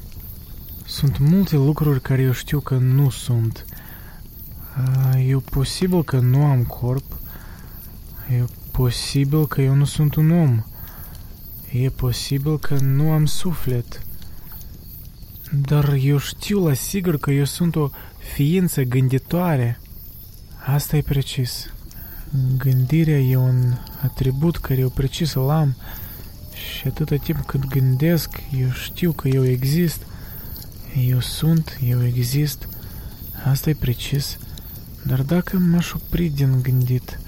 Sunt 0.87 1.19
multe 1.19 1.57
lucruri 1.57 2.01
care 2.01 2.23
eu 2.23 2.33
știu 2.33 2.61
că 2.61 2.75
nu 2.75 3.11
sunt. 3.11 3.65
E 5.17 5.37
posibil 5.37 6.05
că 6.05 6.19
nu 6.19 6.45
am 6.45 6.65
corp. 6.65 7.19
E 8.29 8.45
posibil 8.71 9.47
că 9.47 9.63
eu 9.63 9.75
nu 9.75 9.85
sunt 9.85 10.15
un 10.15 10.31
om. 10.31 10.65
E 11.73 11.89
posibil 11.89 12.59
că 12.59 12.77
nu 12.81 13.11
am 13.11 13.27
suflet. 13.27 14.03
Dar 15.53 15.93
eu 15.93 16.19
știu 16.19 16.67
la 16.67 16.75
sigur 16.75 17.19
că 17.19 17.31
eu 17.31 17.45
sunt 17.45 17.77
o 17.77 17.91
ființă 18.35 18.83
gânditoare. 18.83 19.81
Asta 20.67 20.97
e 20.97 21.03
precis. 21.03 21.73
Gândirea 22.57 23.19
e 23.19 23.37
un 23.37 23.75
atribut 24.03 24.57
care 24.57 24.81
eu 24.81 24.89
precis 24.89 25.35
îl 25.35 25.51
am 25.51 25.77
și 26.55 26.87
atâta 26.87 27.17
timp 27.17 27.47
cât 27.47 27.67
gândesc, 27.67 28.41
eu 28.59 28.71
știu 28.71 29.13
că 29.13 29.29
eu 29.29 29.45
exist– 29.47 30.07
eu 31.05 31.21
sunt, 31.21 31.79
eu 31.85 32.05
exist, 32.05 32.69
asta 33.45 33.71
e 33.71 33.75
precis. 33.75 34.39
Dar 35.07 35.23
dacă 35.23 35.59
m-aș 35.59 35.93
opri 35.93 36.29
din 36.29 36.63
gândit, 36.63 37.21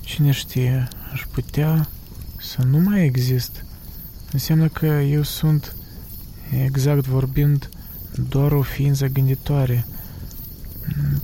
cine 0.00 0.30
știe, 0.30 0.88
aș 1.12 1.22
putea 1.30 1.88
să 2.40 2.62
nu 2.62 2.78
mai 2.78 3.04
exist. 3.04 3.64
Înseamnă 4.32 4.68
că 4.68 4.86
eu 4.86 5.22
sunt, 5.22 5.74
exact 6.64 7.06
vorbind, 7.06 7.68
doar 8.28 8.52
o 8.52 8.62
ființă 8.62 9.06
gânditoare. 9.06 9.86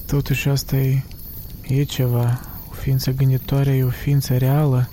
Totuși 0.06 0.48
asta 0.48 0.76
e, 0.76 1.02
e 1.62 1.82
ceva. 1.82 2.40
O 2.70 2.72
ființă 2.72 3.10
gânditoare 3.10 3.76
e 3.76 3.84
o 3.84 3.90
ființă 3.90 4.36
reală. 4.36 4.90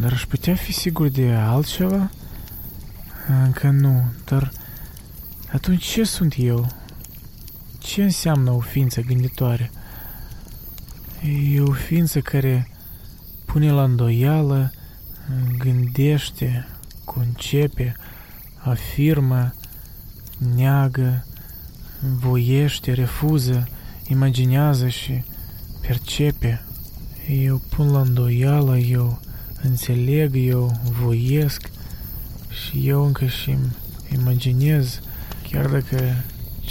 Dar 0.00 0.12
aș 0.12 0.26
putea 0.26 0.54
fi 0.54 0.72
sigur 0.72 1.08
de 1.08 1.30
altceva? 1.30 2.10
Încă 3.44 3.70
nu, 3.70 4.12
dar 4.24 4.52
atunci 5.52 5.84
ce 5.84 6.04
sunt 6.04 6.34
eu? 6.38 6.81
Ce 7.92 8.02
înseamnă 8.02 8.50
o 8.50 8.58
ființă 8.60 9.00
gânditoare? 9.00 9.70
E 11.52 11.60
o 11.60 11.72
ființă 11.72 12.20
care 12.20 12.68
pune 13.44 13.70
la 13.70 13.82
îndoială, 13.82 14.72
gândește, 15.58 16.68
concepe, 17.04 17.96
afirmă, 18.58 19.54
neagă, 20.54 21.26
voiește, 22.00 22.92
refuză, 22.92 23.68
imaginează 24.08 24.88
și 24.88 25.24
percepe. 25.80 26.62
Eu 27.28 27.62
pun 27.68 27.90
la 27.90 28.00
îndoială, 28.00 28.78
eu 28.78 29.20
înțeleg, 29.62 30.36
eu 30.36 30.80
voiesc 30.90 31.70
și 32.48 32.88
eu 32.88 33.04
încă 33.04 33.26
și 33.26 33.56
imaginez 34.12 35.00
Chiar 35.50 35.66
dacă 35.66 36.24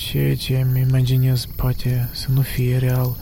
ceea 0.07 0.35
ce 0.35 0.57
îmi 0.57 0.79
imaginez 0.79 1.45
poate 1.55 2.09
să 2.11 2.27
nu 2.33 2.41
fie 2.41 2.77
real, 2.77 3.17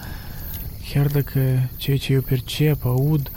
chiar 0.90 1.08
dacă 1.08 1.70
ceea 1.76 1.98
ce 1.98 2.14
eu 2.14 2.22
percep, 2.22 2.86
aud, 2.86 3.32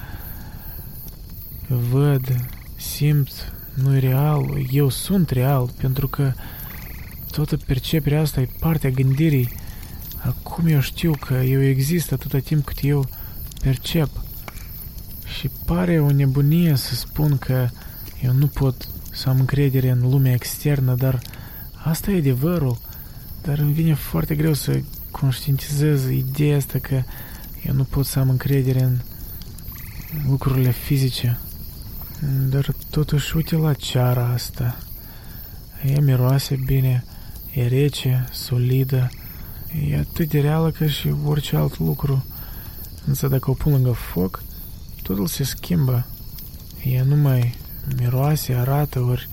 văd, 1.67 2.51
simt, 2.77 3.53
nu 3.75 3.97
e 3.97 3.99
real, 3.99 4.67
eu 4.71 4.89
sunt 4.89 5.31
real, 5.31 5.71
pentru 5.81 6.09
că 6.09 6.33
toată 7.31 7.57
perceperea 7.57 8.21
asta 8.21 8.41
e 8.41 8.49
partea 8.61 8.91
gândirii. 8.91 9.53
Acum 10.19 10.67
eu 10.67 10.81
știu 10.81 11.13
că 11.21 11.35
eu 11.35 11.63
există 11.63 12.15
atâta 12.15 12.39
timp 12.39 12.65
cât 12.65 12.79
eu 12.83 13.09
percep. 13.63 14.09
Și 15.39 15.51
pare 15.65 16.01
o 16.01 16.11
nebunie 16.11 16.77
să 16.77 16.95
spun 16.95 17.39
că 17.39 17.69
eu 18.23 18.33
nu 18.33 18.47
pot 18.47 18.89
să 19.13 19.29
am 19.29 19.39
încredere 19.39 19.91
în 19.91 20.11
lumea 20.11 20.33
externă, 20.33 20.95
dar 20.95 21.21
Asta 21.85 22.11
e 22.11 22.19
adevărul, 22.19 22.79
dar 23.43 23.59
îmi 23.59 23.73
vine 23.73 23.95
foarte 23.95 24.35
greu 24.35 24.53
să 24.53 24.81
conștientizez 25.11 26.09
ideea 26.11 26.57
asta 26.57 26.79
că 26.79 27.03
eu 27.67 27.75
nu 27.75 27.85
pot 27.85 28.07
să 28.07 28.19
am 28.19 28.31
încredere 28.31 28.83
în 28.83 28.99
lucrurile 30.29 30.71
fizice. 30.71 31.39
Dar 32.49 32.75
totuși 32.91 33.37
uite 33.37 33.57
la 33.57 33.73
ceara 33.73 34.27
asta. 34.27 34.79
Ea 35.85 36.01
miroase 36.01 36.59
bine, 36.65 37.05
e 37.53 37.67
rece, 37.67 38.29
solidă, 38.33 39.11
e 39.91 39.99
atât 39.99 40.29
de 40.29 40.41
reală 40.41 40.71
ca 40.71 40.87
și 40.87 41.15
orice 41.25 41.57
alt 41.57 41.79
lucru. 41.79 42.25
Însă 43.07 43.29
dacă 43.29 43.51
o 43.51 43.55
pun 43.55 43.73
lângă 43.73 43.93
foc, 43.93 44.43
totul 45.03 45.27
se 45.27 45.45
schimbă. 45.45 46.07
Ea 46.85 47.03
nu 47.03 47.17
mai 47.17 47.55
miroase, 47.97 48.53
arată, 48.53 49.01
ori 49.01 49.29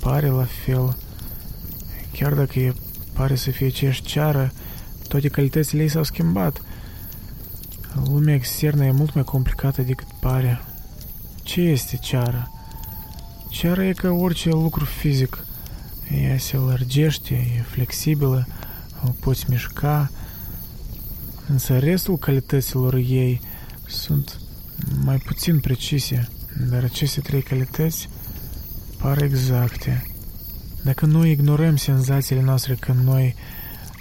pare 0.00 0.28
la 0.28 0.46
fel. 0.64 0.96
Chiar 2.12 2.34
dacă 2.34 2.58
e, 2.58 2.74
pare 3.14 3.34
să 3.34 3.50
fie 3.50 3.66
aceeași 3.66 4.02
ceară, 4.02 4.52
toate 5.08 5.28
calitățile 5.28 5.82
ei 5.82 5.88
s-au 5.88 6.02
schimbat. 6.02 6.62
Lumea 8.04 8.34
externă 8.34 8.84
e 8.84 8.90
mult 8.90 9.14
mai 9.14 9.24
complicată 9.24 9.82
decât 9.82 10.06
pare. 10.20 10.60
Ce 11.42 11.60
este 11.60 11.96
ceara? 11.96 12.50
Ceara 13.48 13.84
e 13.84 13.92
ca 13.92 14.10
orice 14.10 14.48
lucru 14.48 14.84
fizic. 14.84 15.46
Ea 16.22 16.38
se 16.38 16.56
lărgește, 16.56 17.34
e 17.34 17.62
flexibilă, 17.62 18.46
o 19.06 19.10
poți 19.20 19.50
mișca, 19.50 20.10
însă 21.48 21.78
restul 21.78 22.18
calităților 22.18 22.94
ei 22.94 23.40
sunt 23.86 24.40
mai 25.04 25.16
puțin 25.16 25.60
precise, 25.60 26.28
dar 26.70 26.84
aceste 26.84 27.20
trei 27.20 27.42
calități 27.42 28.08
par 28.98 29.22
exacte. 29.22 30.13
Dacă 30.84 31.06
noi 31.06 31.30
ignorăm 31.30 31.76
senzațiile 31.76 32.42
noastre 32.42 32.74
când 32.74 33.04
noi 33.04 33.34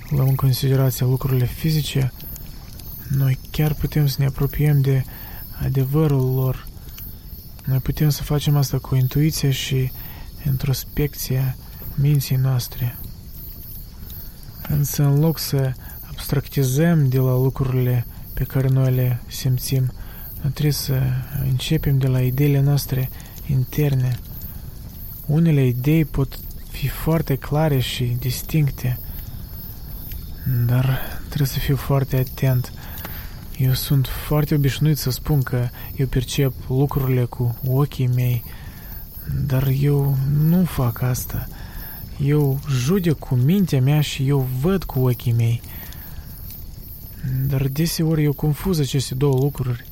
luăm 0.09 0.27
în 0.27 0.35
considerație 0.35 1.05
lucrurile 1.05 1.45
fizice, 1.45 2.11
noi 3.09 3.39
chiar 3.51 3.73
putem 3.73 4.07
să 4.07 4.15
ne 4.19 4.25
apropiem 4.25 4.81
de 4.81 5.03
adevărul 5.63 6.33
lor. 6.33 6.67
Noi 7.65 7.77
putem 7.77 8.09
să 8.09 8.23
facem 8.23 8.57
asta 8.57 8.77
cu 8.77 8.95
intuiția 8.95 9.51
și 9.51 9.91
introspecția 10.45 11.55
minții 11.95 12.35
noastre. 12.35 12.95
Însă 14.69 15.03
în 15.03 15.19
loc 15.19 15.39
să 15.39 15.73
abstractizăm 16.09 17.07
de 17.07 17.17
la 17.17 17.33
lucrurile 17.33 18.05
pe 18.33 18.43
care 18.43 18.67
noi 18.67 18.93
le 18.93 19.21
simțim, 19.27 19.93
trebuie 20.39 20.71
să 20.71 21.01
începem 21.43 21.97
de 21.97 22.07
la 22.07 22.21
ideile 22.21 22.59
noastre 22.59 23.09
interne. 23.47 24.19
Unele 25.25 25.65
idei 25.65 26.05
pot 26.05 26.39
fi 26.73 26.87
foarte 26.87 27.35
clare 27.35 27.79
și 27.79 28.03
distincte, 28.03 28.99
dar 30.65 30.99
trebuie 31.27 31.47
să 31.47 31.59
fiu 31.59 31.75
foarte 31.75 32.15
atent. 32.15 32.73
Eu 33.57 33.73
sunt 33.73 34.07
foarte 34.07 34.55
obișnuit 34.55 34.97
să 34.97 35.11
spun 35.11 35.41
că 35.41 35.67
eu 35.95 36.07
percep 36.07 36.53
lucrurile 36.67 37.23
cu 37.23 37.57
ochii 37.67 38.07
mei, 38.07 38.43
dar 39.45 39.67
eu 39.79 40.17
nu 40.39 40.63
fac 40.63 41.01
asta. 41.01 41.47
Eu 42.23 42.59
judec 42.69 43.19
cu 43.19 43.35
mintea 43.35 43.81
mea 43.81 44.01
și 44.01 44.27
eu 44.27 44.47
văd 44.61 44.83
cu 44.83 44.99
ochii 44.99 45.33
mei. 45.33 45.61
Dar 47.47 47.67
deseori 47.67 48.23
eu 48.23 48.33
confuz 48.33 48.79
aceste 48.79 49.15
două 49.15 49.39
lucruri. 49.39 49.85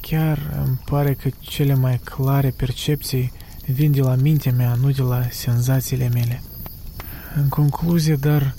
Chiar 0.00 0.62
îmi 0.66 0.78
pare 0.84 1.14
că 1.14 1.30
cele 1.40 1.74
mai 1.74 2.00
clare 2.04 2.50
percepții 2.50 3.32
vin 3.70 3.92
de 3.92 4.00
la 4.00 4.14
mintea 4.14 4.52
mea, 4.52 4.74
nu 4.74 4.90
de 4.90 5.02
la 5.02 5.26
senzațiile 5.30 6.08
mele. 6.08 6.42
În 7.36 7.48
concluzie, 7.48 8.14
dar 8.14 8.54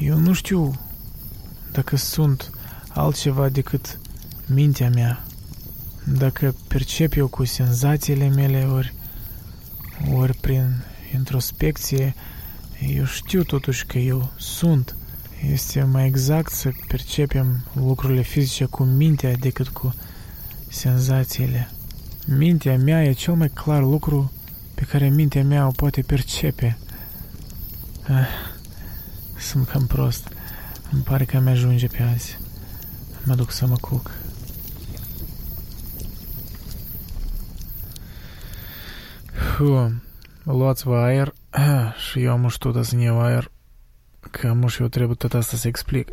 eu 0.00 0.18
nu 0.18 0.32
știu 0.32 0.80
dacă 1.72 1.96
sunt 1.96 2.50
altceva 2.88 3.48
decât 3.48 3.98
mintea 4.46 4.90
mea, 4.90 5.24
dacă 6.04 6.54
percep 6.68 7.12
eu 7.16 7.26
cu 7.26 7.44
senzațiile 7.44 8.28
mele, 8.28 8.64
ori, 8.64 8.94
ori 10.12 10.36
prin 10.36 10.84
introspecție, 11.14 12.14
eu 12.80 13.04
știu 13.04 13.42
totuși 13.42 13.86
că 13.86 13.98
eu 13.98 14.32
sunt. 14.36 14.96
Este 15.52 15.82
mai 15.82 16.06
exact 16.06 16.52
să 16.52 16.70
percepem 16.88 17.64
lucrurile 17.74 18.22
fizice 18.22 18.64
cu 18.64 18.82
mintea 18.82 19.32
decât 19.36 19.68
cu 19.68 19.94
senzațiile. 20.68 21.70
Mintea 22.26 22.76
mea 22.76 23.04
e 23.04 23.12
cel 23.12 23.34
mai 23.34 23.48
clar 23.48 23.82
lucru 23.82 24.32
pe 24.74 24.84
care 24.84 25.08
mintea 25.08 25.44
mea 25.44 25.66
o 25.66 25.70
poate 25.70 26.02
percepe. 26.02 26.78
Ah, 28.08 28.28
sunt 29.38 29.68
cam 29.68 29.86
prost. 29.86 30.28
Îmi 30.92 31.02
pare 31.02 31.24
că 31.24 31.38
mi-ajunge 31.38 31.86
pe 31.86 32.02
azi. 32.02 32.38
Mă 33.24 33.34
duc 33.34 33.50
să 33.50 33.66
mă 33.66 33.76
culc. 33.80 34.10
Фу, 39.32 39.92
luați-vă 40.42 40.96
aer 40.96 41.32
și 42.10 42.22
eu 42.22 42.32
am 42.32 42.48
știut 42.48 42.84
să 42.84 42.96
iau 42.96 43.20
aer 43.20 43.50
că 44.30 44.48
am 44.48 44.66
și 44.66 44.80
eu 44.80 44.88
trebuie 44.88 45.16
tot 45.16 45.34
asta 45.34 45.56
să 45.56 45.68
explic. 45.68 46.08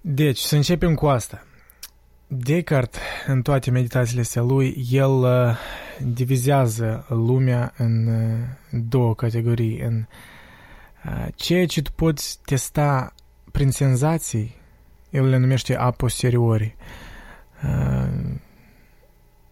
deci, 0.00 0.38
să 0.38 0.56
începem 0.56 0.94
cu 0.94 1.06
asta. 1.06 1.44
Descartes, 2.32 3.00
în 3.26 3.42
toate 3.42 3.70
meditațiile 3.70 4.20
astea 4.20 4.42
lui, 4.42 4.86
el 4.90 5.10
uh, 5.10 5.56
divizează 6.02 7.06
lumea 7.08 7.72
în 7.76 8.06
uh, 8.06 8.38
două 8.70 9.14
categorii. 9.14 9.80
În 9.80 10.06
uh, 11.04 11.26
ceea 11.34 11.66
ce 11.66 11.82
tu 11.82 11.90
poți 11.92 12.38
testa 12.44 13.14
prin 13.52 13.70
senzații, 13.70 14.56
el 15.10 15.28
le 15.28 15.36
numește 15.36 15.76
a 15.76 15.90
posteriori. 15.90 16.76
Uh, 17.64 18.08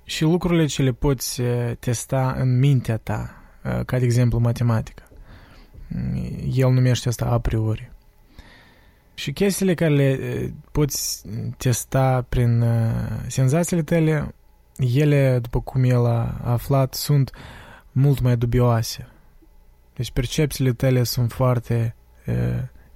și 0.04 0.22
lucrurile 0.22 0.66
ce 0.66 0.82
le 0.82 0.92
poți 0.92 1.40
uh, 1.40 1.72
testa 1.78 2.34
în 2.38 2.58
mintea 2.58 2.96
ta, 2.96 3.42
uh, 3.64 3.84
ca 3.84 3.98
de 3.98 4.04
exemplu 4.04 4.38
matematica. 4.38 5.08
El 6.52 6.70
numește 6.70 7.08
asta 7.08 7.24
a 7.24 7.38
priori. 7.38 7.92
Și 9.18 9.32
chestiile 9.32 9.74
care 9.74 9.94
le 9.94 10.52
poți 10.72 11.24
testa 11.56 12.26
prin 12.28 12.64
senzațiile 13.26 13.82
tale, 13.82 14.34
ele, 14.76 15.38
după 15.42 15.60
cum 15.60 15.84
el 15.84 16.06
a 16.06 16.40
aflat, 16.44 16.94
sunt 16.94 17.30
mult 17.92 18.20
mai 18.20 18.36
dubioase. 18.36 19.08
Deci 19.94 20.10
percepțiile 20.10 20.72
tale 20.72 21.02
sunt 21.02 21.32
foarte 21.32 21.94
uh, 22.26 22.34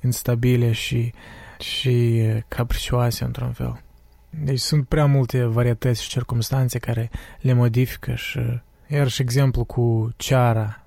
instabile 0.03 0.73
și, 0.73 1.13
și 1.59 2.23
capricioase 2.49 3.25
într-un 3.25 3.53
fel. 3.53 3.83
Deci 4.31 4.61
sunt 4.61 4.89
prea 4.89 5.07
multe 5.07 5.45
varietăți 5.45 6.03
și 6.03 6.09
circunstanțe 6.09 6.79
care 6.79 7.11
le 7.41 7.53
modifică 7.53 8.15
și 8.15 8.41
iar 8.89 9.09
și 9.09 9.23
exemplu 9.23 9.65
cu 9.65 10.13
ceara. 10.17 10.83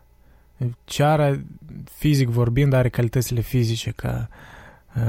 Ceara, 0.84 1.40
fizic 1.92 2.28
vorbind, 2.28 2.74
are 2.74 2.90
calitățile 2.90 3.42
fizice 3.42 3.92
ca 3.92 4.28
uh, 4.30 4.54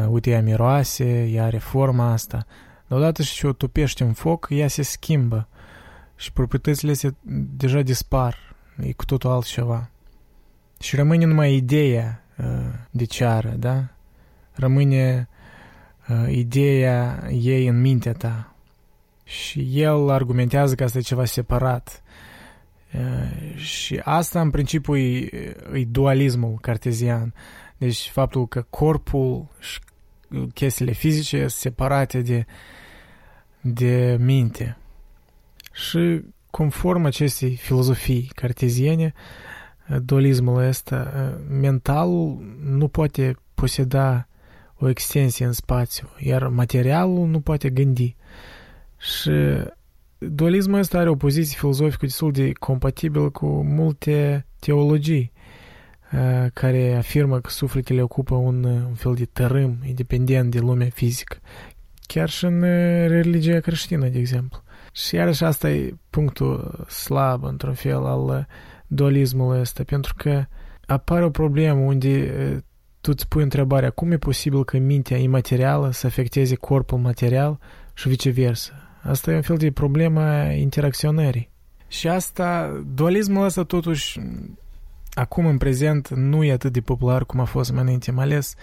uite, 0.08 0.30
ea 0.30 0.42
miroase, 0.42 1.24
ea 1.24 1.44
are 1.44 1.58
forma 1.58 2.12
asta. 2.12 2.46
Dar 2.86 2.98
odată 2.98 3.22
și 3.22 3.46
o 3.46 3.52
topești 3.52 4.02
în 4.02 4.12
foc, 4.12 4.46
ea 4.50 4.68
se 4.68 4.82
schimbă 4.82 5.48
și 6.16 6.32
proprietățile 6.32 6.92
se 6.92 7.14
deja 7.56 7.82
dispar. 7.82 8.54
E 8.80 8.92
cu 8.92 9.04
totul 9.04 9.30
altceva. 9.30 9.90
Și 10.80 10.96
rămâne 10.96 11.24
numai 11.24 11.54
ideea 11.54 12.22
uh, 12.38 12.46
de 12.90 13.04
ceară, 13.04 13.48
da? 13.48 13.84
rămâne 14.56 15.28
uh, 16.08 16.32
ideea 16.34 17.28
ei 17.30 17.66
în 17.66 17.80
mintea 17.80 18.12
ta. 18.12 18.54
Și 19.24 19.80
el 19.80 20.10
argumentează 20.10 20.74
că 20.74 20.84
asta 20.84 20.98
e 20.98 21.00
ceva 21.00 21.24
separat. 21.24 22.02
Uh, 22.94 23.56
și 23.56 24.00
asta, 24.04 24.40
în 24.40 24.50
principiu, 24.50 24.96
e, 24.96 25.28
e 25.72 25.84
dualismul 25.90 26.58
cartezian. 26.60 27.34
Deci 27.78 28.10
faptul 28.10 28.46
că 28.46 28.66
corpul 28.70 29.46
și 29.60 29.80
chestiile 30.54 30.92
fizice 30.92 31.38
sunt 31.38 31.50
separate 31.50 32.20
de, 32.20 32.46
de 33.60 34.16
minte. 34.20 34.76
Și 35.72 36.22
conform 36.50 37.04
acestei 37.04 37.56
filozofii 37.56 38.30
carteziene, 38.34 39.12
dualismul 40.02 40.62
ăsta, 40.62 41.12
mentalul 41.48 42.56
nu 42.62 42.88
poate 42.88 43.36
poseda 43.54 44.28
o 44.78 44.88
extensie 44.88 45.46
în 45.46 45.52
spațiu, 45.52 46.08
iar 46.18 46.48
materialul 46.48 47.26
nu 47.26 47.40
poate 47.40 47.70
gândi. 47.70 48.16
Și 48.98 49.30
dualismul 50.18 50.78
ăsta 50.78 50.98
are 50.98 51.08
o 51.08 51.16
poziție 51.16 51.56
filozofică 51.58 52.06
destul 52.06 52.32
de 52.32 52.52
compatibilă 52.52 53.30
cu 53.30 53.46
multe 53.46 54.46
teologii 54.58 55.32
care 56.52 56.94
afirmă 56.96 57.40
că 57.40 57.50
sufletele 57.50 58.02
ocupă 58.02 58.34
un, 58.34 58.64
un 58.64 58.94
fel 58.94 59.14
de 59.14 59.24
tărâm 59.24 59.76
independent 59.86 60.50
de 60.50 60.58
lumea 60.58 60.88
fizică. 60.92 61.36
Chiar 62.06 62.28
și 62.28 62.44
în 62.44 62.60
religia 63.08 63.60
creștină, 63.60 64.08
de 64.08 64.18
exemplu. 64.18 64.62
Și 64.92 65.14
iarăși 65.14 65.44
asta 65.44 65.70
e 65.70 65.94
punctul 66.10 66.84
slab, 66.88 67.44
într-un 67.44 67.74
fel, 67.74 68.06
al 68.06 68.46
dualismului 68.86 69.60
ăsta, 69.60 69.82
pentru 69.84 70.14
că 70.16 70.44
apare 70.86 71.24
o 71.24 71.30
problemă 71.30 71.80
unde 71.80 72.30
tu 73.00 73.10
îți 73.14 73.28
pui 73.28 73.42
întrebarea 73.42 73.90
cum 73.90 74.12
e 74.12 74.16
posibil 74.16 74.64
că 74.64 74.78
mintea 74.78 75.16
imaterială 75.16 75.90
să 75.92 76.06
afecteze 76.06 76.54
corpul 76.54 76.98
material 76.98 77.58
și 77.94 78.08
viceversa. 78.08 78.72
Asta 79.02 79.30
e 79.30 79.34
un 79.34 79.42
fel 79.42 79.56
de 79.56 79.70
problemă 79.70 80.52
interacționării. 80.52 81.50
Și 81.88 82.08
asta, 82.08 82.80
dualismul 82.94 83.44
ăsta 83.44 83.62
totuși 83.62 84.20
acum 85.16 85.46
în 85.46 85.58
prezent 85.58 86.08
nu 86.08 86.44
e 86.44 86.52
atât 86.52 86.72
de 86.72 86.80
popular 86.80 87.24
cum 87.24 87.40
a 87.40 87.44
fost 87.44 87.72
mai 87.72 87.82
înainte, 87.82 88.10
mai 88.10 88.24
ales 88.24 88.54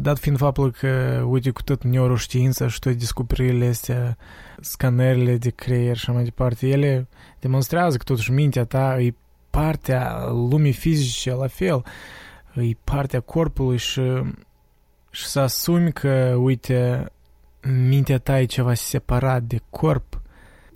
dat 0.00 0.18
fiind 0.18 0.38
faptul 0.38 0.70
că, 0.72 1.22
uite, 1.28 1.50
cu 1.50 1.62
tot 1.62 1.84
neuroștiința 1.84 2.68
și 2.68 2.78
toate 2.78 2.98
descoperirile 2.98 3.66
astea, 3.66 4.16
scanerele 4.60 5.36
de 5.36 5.50
creier 5.50 5.96
și 5.96 6.10
mai 6.10 6.24
departe, 6.24 6.68
ele 6.68 7.08
demonstrează 7.38 7.96
că 7.96 8.02
totuși 8.02 8.30
mintea 8.30 8.64
ta 8.64 9.00
e 9.00 9.14
partea 9.50 10.26
lumii 10.28 10.72
fizice 10.72 11.32
la 11.32 11.46
fel 11.46 11.84
e 12.54 12.76
partea 12.84 13.20
corpului 13.20 13.76
și, 13.76 14.02
și 15.10 15.26
să 15.26 15.40
asumi 15.40 15.92
că, 15.92 16.34
uite, 16.38 17.10
mintea 17.88 18.18
ta 18.18 18.40
e 18.40 18.44
ceva 18.44 18.74
separat 18.74 19.42
de 19.42 19.60
corp, 19.70 20.22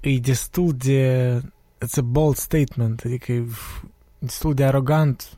e 0.01 0.19
destul 0.19 0.73
de... 0.77 1.41
It's 1.85 1.99
a 1.99 2.03
bold 2.03 2.37
statement, 2.37 3.03
adică 3.05 3.33
e 3.33 3.45
destul 4.19 4.55
de 4.55 4.65
arogant. 4.65 5.37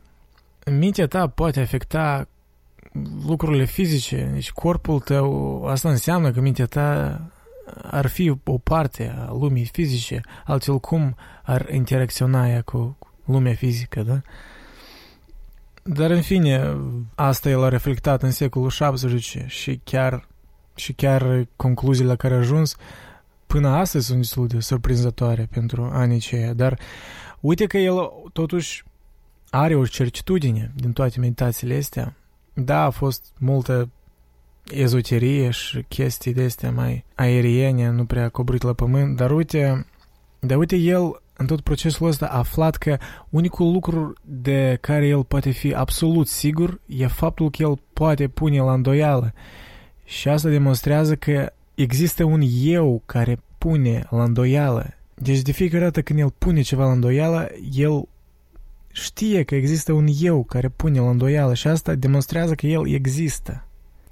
Mintea 0.71 1.07
ta 1.07 1.29
poate 1.29 1.61
afecta 1.61 2.29
lucrurile 3.27 3.65
fizice, 3.65 4.31
deci 4.33 4.51
corpul 4.51 5.01
tău, 5.01 5.65
asta 5.67 5.89
înseamnă 5.89 6.31
că 6.31 6.41
mintea 6.41 6.67
ta 6.67 7.21
ar 7.83 8.07
fi 8.07 8.33
o 8.45 8.59
parte 8.59 9.15
a 9.19 9.33
lumii 9.33 9.65
fizice, 9.73 10.21
altfel 10.45 10.79
cum 10.79 11.17
ar 11.43 11.69
interacționa 11.73 12.49
ea 12.49 12.63
cu 12.63 12.97
lumea 13.25 13.55
fizică, 13.55 14.03
da? 14.03 14.21
Dar 15.83 16.11
în 16.11 16.23
fine, 16.23 16.77
asta 17.15 17.49
el 17.49 17.65
a 17.65 17.69
reflectat 17.69 18.23
în 18.23 18.31
secolul 18.31 18.69
XVII 18.69 19.45
și 19.47 19.81
chiar, 19.85 20.29
și 20.75 20.93
chiar 20.93 21.47
concluziile 21.57 22.11
la 22.11 22.17
care 22.17 22.35
a 22.35 22.39
ajuns 22.39 22.77
până 23.47 23.69
astăzi 23.69 24.07
sunt 24.07 24.19
destul 24.19 24.47
de 24.47 24.61
surprinzătoare 24.61 25.49
pentru 25.51 25.91
anii 25.93 26.17
aceia. 26.17 26.53
Dar 26.53 26.79
uite 27.41 27.67
că 27.67 27.79
el 27.79 28.11
totuși 28.33 28.85
are 29.51 29.75
o 29.75 29.87
certitudine 29.87 30.73
din 30.77 30.93
toate 30.93 31.21
meditațiile 31.21 31.77
astea. 31.77 32.15
Da, 32.55 32.85
a 32.85 32.91
fost 32.91 33.33
multă 33.39 33.91
ezoterie 34.65 35.51
și 35.51 35.85
chestii 35.89 36.33
de 36.33 36.43
astea 36.43 36.71
mai 36.71 37.05
aeriene, 37.15 37.91
nu 37.91 38.05
prea 38.05 38.29
coborât 38.29 38.63
la 38.63 38.73
pământ, 38.73 39.17
dar 39.17 39.31
uite, 39.31 39.87
dar 40.39 40.59
uite 40.59 40.77
el 40.77 41.23
în 41.37 41.47
tot 41.47 41.61
procesul 41.61 42.07
ăsta 42.07 42.27
a 42.27 42.39
aflat 42.39 42.77
că 42.77 42.97
unicul 43.29 43.73
lucru 43.73 44.13
de 44.25 44.79
care 44.81 45.07
el 45.07 45.25
poate 45.25 45.51
fi 45.51 45.75
absolut 45.75 46.29
sigur 46.29 46.81
e 46.87 47.07
faptul 47.07 47.51
că 47.51 47.63
el 47.63 47.81
poate 47.93 48.29
pune 48.29 48.61
la 48.61 48.73
îndoială. 48.73 49.33
Și 50.05 50.29
asta 50.29 50.49
demonstrează 50.49 51.17
că 51.17 51.53
există 51.75 52.25
un 52.25 52.43
eu 52.63 53.03
care 53.07 53.43
pune 53.59 54.07
la 54.11 54.23
îndoială. 54.23 54.95
Deci 55.23 55.43
de 55.43 55.53
fiecare 55.53 55.85
dată 55.85 56.03
când 56.03 56.19
el 56.19 56.33
pune 56.39 56.61
ceva 56.61 56.85
la 56.85 56.93
îndoială, 56.93 57.49
el 57.73 58.09
știe 58.93 59.43
că 59.43 59.55
există 59.55 59.93
un 59.93 60.07
eu 60.21 60.43
care 60.43 60.69
pune 60.69 61.01
la 61.01 61.11
îndoială 61.11 61.55
și 61.55 61.67
asta 61.67 61.95
demonstrează 61.95 62.55
că 62.55 62.67
el 62.67 62.89
există. 62.89 63.65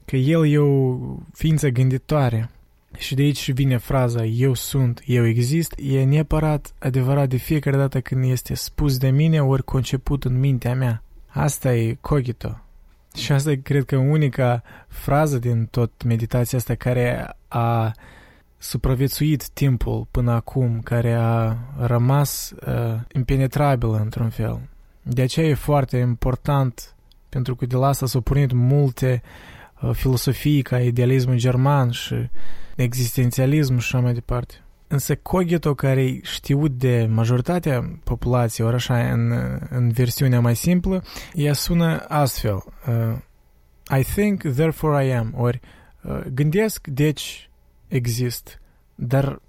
Că 0.04 0.16
el 0.16 0.46
e 0.46 0.58
o 0.58 0.98
ființă 1.32 1.68
gânditoare. 1.68 2.50
Și 2.96 3.14
de 3.14 3.22
aici 3.22 3.52
vine 3.52 3.76
fraza 3.76 4.24
eu 4.24 4.54
sunt, 4.54 5.02
eu 5.06 5.26
exist, 5.26 5.74
e 5.76 6.04
neapărat 6.04 6.74
adevărat 6.78 7.28
de 7.28 7.36
fiecare 7.36 7.76
dată 7.76 8.00
când 8.00 8.24
este 8.24 8.54
spus 8.54 8.98
de 8.98 9.10
mine 9.10 9.42
ori 9.42 9.64
conceput 9.64 10.24
în 10.24 10.38
mintea 10.38 10.74
mea. 10.74 11.02
Asta 11.26 11.74
e 11.74 11.96
cogito. 12.00 12.60
Și 13.16 13.32
asta 13.32 13.50
e, 13.50 13.56
cred 13.56 13.84
că, 13.84 13.96
unica 13.96 14.62
frază 14.88 15.38
din 15.38 15.66
tot 15.70 16.02
meditația 16.02 16.58
asta 16.58 16.74
care 16.74 17.36
a 17.48 17.92
supraviețuit 18.58 19.48
timpul 19.48 20.06
până 20.10 20.32
acum, 20.32 20.80
care 20.80 21.12
a 21.12 21.56
rămas 21.78 22.54
uh, 22.66 23.00
impenetrabilă 23.12 23.98
într-un 23.98 24.28
fel. 24.28 24.60
De 25.02 25.22
aceea 25.22 25.46
e 25.46 25.54
foarte 25.54 25.96
important, 25.96 26.94
pentru 27.28 27.54
că 27.54 27.66
de 27.66 27.76
la 27.76 27.86
asta 27.86 28.06
s-au 28.06 28.20
pornit 28.20 28.52
multe 28.52 29.22
uh, 29.82 29.90
filosofii 29.92 30.62
ca 30.62 30.80
idealismul 30.80 31.36
german 31.36 31.90
și 31.90 32.14
existențialism 32.76 33.78
și 33.78 33.94
așa 33.94 34.04
mai 34.04 34.14
departe. 34.14 34.54
Însă 34.88 35.16
Cogito, 35.16 35.74
care 35.74 36.04
e 36.04 36.20
știut 36.22 36.70
de 36.70 37.08
majoritatea 37.10 37.98
populației, 38.04 38.66
ori 38.66 38.76
așa, 38.76 39.12
în, 39.12 39.32
în 39.70 39.90
versiunea 39.90 40.40
mai 40.40 40.56
simplă, 40.56 41.02
ea 41.32 41.52
sună 41.52 42.04
astfel. 42.08 42.64
Uh, 42.88 43.98
I 43.98 44.02
think, 44.02 44.42
therefore 44.42 45.06
I 45.06 45.12
am. 45.12 45.34
Ori 45.36 45.60
uh, 46.02 46.20
gândesc, 46.34 46.86
deci 46.86 47.47
exist. 47.88 48.60
Dar 48.94 49.40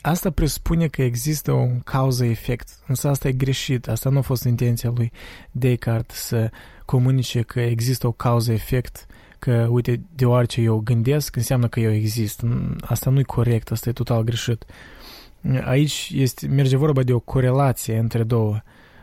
asta 0.00 0.30
presupune 0.30 0.86
că 0.86 1.02
există 1.02 1.52
un 1.52 1.80
cauză-efect. 1.80 2.68
Însă 2.86 3.08
asta 3.08 3.28
e 3.28 3.32
greșit. 3.32 3.88
Asta 3.88 4.10
nu 4.10 4.18
a 4.18 4.20
fost 4.20 4.44
intenția 4.44 4.92
lui 4.94 5.12
Descartes 5.50 6.16
să 6.16 6.50
comunice 6.84 7.42
că 7.42 7.60
există 7.60 8.06
o 8.06 8.12
cauză-efect 8.12 9.06
că, 9.38 9.66
uite, 9.70 10.00
deoarece 10.14 10.60
eu 10.60 10.78
gândesc, 10.78 11.36
înseamnă 11.36 11.68
că 11.68 11.80
eu 11.80 11.92
exist. 11.92 12.42
Asta 12.80 13.10
nu 13.10 13.18
e 13.18 13.22
corect, 13.22 13.70
asta 13.70 13.88
e 13.88 13.92
total 13.92 14.22
greșit. 14.22 14.64
Aici 15.64 16.10
este, 16.14 16.46
merge 16.46 16.76
vorba 16.76 17.02
de 17.02 17.12
o 17.12 17.18
corelație 17.18 17.98
între 17.98 18.22
două. 18.22 18.60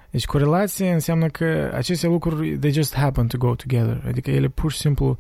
Deci 0.10 0.26
corelație 0.26 0.92
înseamnă 0.92 1.28
că 1.28 1.72
aceste 1.74 2.08
lucruri, 2.08 2.58
they 2.58 2.72
just 2.72 2.96
happen 2.96 3.28
to 3.28 3.38
go 3.38 3.56
together. 3.56 4.04
Adică 4.08 4.32
ele 4.32 4.48
pur 4.48 4.72
și 4.72 4.78
simplu 4.78 5.18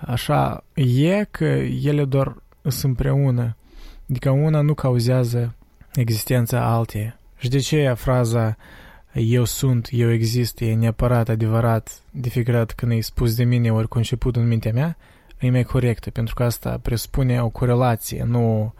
așa 0.00 0.64
e 0.74 1.24
că 1.30 1.44
ele 1.84 2.04
doar 2.04 2.36
sunt 2.62 2.82
împreună. 2.84 3.56
Adică 4.10 4.30
una 4.30 4.60
nu 4.60 4.74
cauzează 4.74 5.54
existența 5.94 6.64
alteia. 6.64 7.18
Și 7.38 7.48
de 7.48 7.58
ce 7.58 7.92
fraza 7.96 8.56
eu 9.12 9.44
sunt, 9.44 9.88
eu 9.90 10.12
exist, 10.12 10.60
e 10.60 10.74
neapărat 10.74 11.28
adevărat 11.28 12.02
de 12.10 12.28
fiecare 12.28 12.56
dată 12.56 12.72
când 12.76 12.92
e 12.92 13.00
spus 13.00 13.34
de 13.34 13.44
mine 13.44 13.72
ori 13.72 13.88
conceput 13.88 14.36
în 14.36 14.46
mintea 14.46 14.72
mea, 14.72 14.96
e 15.38 15.50
mai 15.50 15.62
corectă, 15.62 16.10
pentru 16.10 16.34
că 16.34 16.42
asta 16.42 16.78
presupune 16.82 17.42
o 17.42 17.48
corelație, 17.48 18.24
nu 18.24 18.74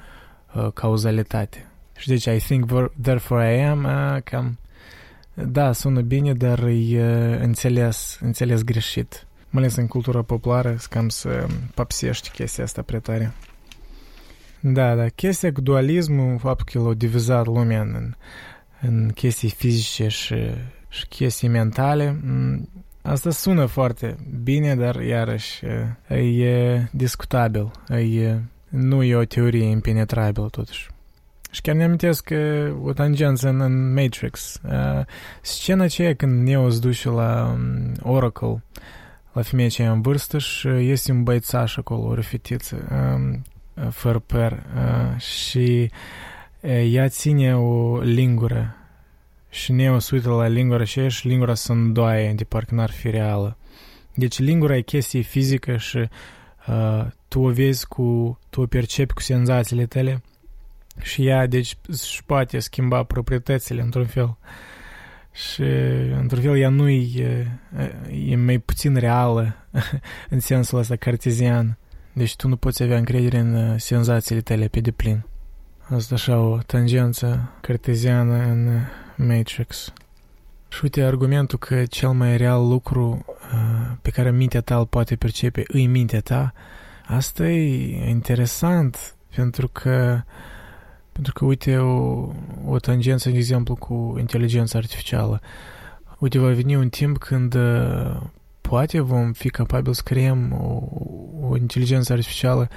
uh, 0.54 0.72
cauzalitate. 0.74 1.70
Și 1.96 2.08
deci 2.08 2.24
I 2.24 2.38
think 2.38 2.90
therefore 3.02 3.56
I 3.56 3.62
am, 3.62 3.84
uh, 3.84 4.22
cam, 4.22 4.58
da, 5.34 5.72
sună 5.72 6.00
bine, 6.00 6.32
dar 6.32 6.58
e 6.58 6.72
uh, 6.72 7.40
înțeles, 7.40 8.18
înțeles 8.20 8.62
greșit. 8.62 9.26
Mai 9.50 9.62
ales 9.62 9.76
în 9.76 9.86
cultura 9.86 10.22
populară, 10.22 10.76
cam 10.90 11.08
să 11.08 11.46
papsești 11.74 12.30
chestia 12.30 12.64
asta 12.64 12.82
prea 12.82 13.00
tare. 13.00 13.32
Da, 14.60 14.94
da, 14.94 15.08
chestia 15.08 15.52
cu 15.52 15.60
dualismul, 15.60 16.38
faptul 16.38 16.66
că 16.82 16.88
l-a 16.88 16.94
divizat 16.94 17.46
lumea 17.46 17.80
în 17.80 18.14
în 18.80 19.10
chestii 19.14 19.50
fizice 19.50 20.08
și, 20.08 20.36
și 20.88 21.06
chestii 21.06 21.48
mentale. 21.48 22.20
Mm, 22.22 22.68
asta 23.02 23.30
sună 23.30 23.66
foarte 23.66 24.16
bine, 24.42 24.76
dar 24.76 24.94
iarăși 24.94 25.64
e 26.38 26.88
discutabil. 26.92 27.70
E, 27.88 28.38
nu 28.68 29.02
e 29.02 29.14
o 29.14 29.24
teorie 29.24 29.64
impenetrabilă 29.64 30.48
totuși. 30.50 30.90
Și 31.50 31.60
chiar 31.60 31.74
ne 31.74 31.84
amintesc 31.84 32.24
că 32.24 32.72
o 32.82 32.92
tangență 32.92 33.48
în, 33.48 33.60
în 33.60 33.92
Matrix. 33.92 34.60
Uh, 34.64 35.04
scena 35.40 35.84
aceea 35.84 36.14
când 36.14 36.46
Neo 36.46 36.70
se 36.70 36.78
duce 36.78 37.08
la 37.08 37.54
um, 37.54 37.92
Oracle, 38.12 38.62
la 39.32 39.42
femeia 39.42 39.66
aceea 39.66 39.92
în 39.92 40.00
vârstă 40.00 40.38
și 40.38 40.68
este 40.68 41.12
un 41.12 41.22
băițaș 41.22 41.76
acolo, 41.76 42.10
o 42.10 42.20
fetiță, 42.20 42.76
um, 42.90 43.42
fără 43.90 44.18
păr. 44.18 44.52
Uh, 44.52 45.20
și 45.20 45.90
ea 46.90 47.08
ține 47.08 47.56
o 47.56 48.00
lingură 48.00 48.74
și 49.50 49.72
Neo 49.72 49.98
se 49.98 50.14
uită 50.14 50.28
la 50.28 50.46
lingura 50.46 50.84
și 50.84 51.08
și 51.08 51.28
lingura 51.28 51.54
se 51.54 51.72
îndoaie 51.72 52.32
de 52.32 52.44
parcă 52.44 52.74
n-ar 52.74 52.90
fi 52.90 53.10
reală. 53.10 53.56
Deci 54.14 54.38
lingura 54.38 54.76
e 54.76 54.80
chestie 54.80 55.20
fizică 55.20 55.76
și 55.76 56.08
uh, 56.66 57.06
tu 57.28 57.40
o 57.40 57.50
vezi 57.50 57.86
cu, 57.86 58.38
tu 58.50 58.60
o 58.60 58.66
percepi 58.66 59.12
cu 59.12 59.20
senzațiile 59.20 59.86
tale 59.86 60.22
și 61.02 61.26
ea, 61.26 61.46
deci, 61.46 61.76
își 61.86 62.24
poate 62.24 62.58
schimba 62.58 63.02
proprietățile 63.02 63.82
într-un 63.82 64.06
fel. 64.06 64.36
Și, 65.32 65.62
într-un 66.20 66.42
fel, 66.42 66.58
ea 66.58 66.68
nu 66.68 66.88
e, 66.88 67.60
e 68.26 68.36
mai 68.36 68.58
puțin 68.58 68.96
reală 68.96 69.56
în 70.30 70.40
sensul 70.40 70.78
ăsta 70.78 70.96
cartezian. 70.96 71.78
Deci 72.12 72.36
tu 72.36 72.48
nu 72.48 72.56
poți 72.56 72.82
avea 72.82 72.98
încredere 72.98 73.38
în 73.38 73.78
senzațiile 73.78 74.40
tale 74.40 74.68
pe 74.68 74.80
deplin. 74.80 75.24
Asta 75.88 76.14
așa 76.14 76.38
o 76.38 76.58
tangență 76.58 77.50
carteziană 77.60 78.34
în 78.34 78.68
Matrix. 79.16 79.92
Și 80.68 80.80
uite 80.82 81.02
argumentul 81.02 81.58
că 81.58 81.84
cel 81.84 82.10
mai 82.10 82.36
real 82.36 82.68
lucru 82.68 83.24
uh, 83.26 83.96
pe 84.02 84.10
care 84.10 84.30
mintea 84.30 84.60
ta 84.60 84.76
îl 84.76 84.86
poate 84.86 85.16
percepe 85.16 85.62
îi 85.66 85.86
mintea 85.86 86.20
ta, 86.20 86.52
asta 87.06 87.48
e 87.48 88.08
interesant 88.08 89.14
pentru 89.34 89.68
că 89.68 90.22
pentru 91.12 91.32
că, 91.38 91.44
uite, 91.44 91.76
o, 91.76 92.28
o 92.66 92.78
tangență, 92.78 93.30
de 93.30 93.36
exemplu, 93.36 93.74
cu 93.74 94.16
inteligența 94.18 94.78
artificială. 94.78 95.40
Uite, 96.18 96.38
va 96.38 96.48
veni 96.48 96.76
un 96.76 96.88
timp 96.88 97.18
când 97.18 97.54
uh, 97.54 98.20
poate 98.70 99.00
vom 99.00 99.32
fi 99.32 99.48
capabili 99.48 99.94
să 99.94 100.02
creăm 100.04 100.52
o, 100.52 100.82
o 101.48 101.56
inteligență 101.56 102.12
artificială 102.12 102.68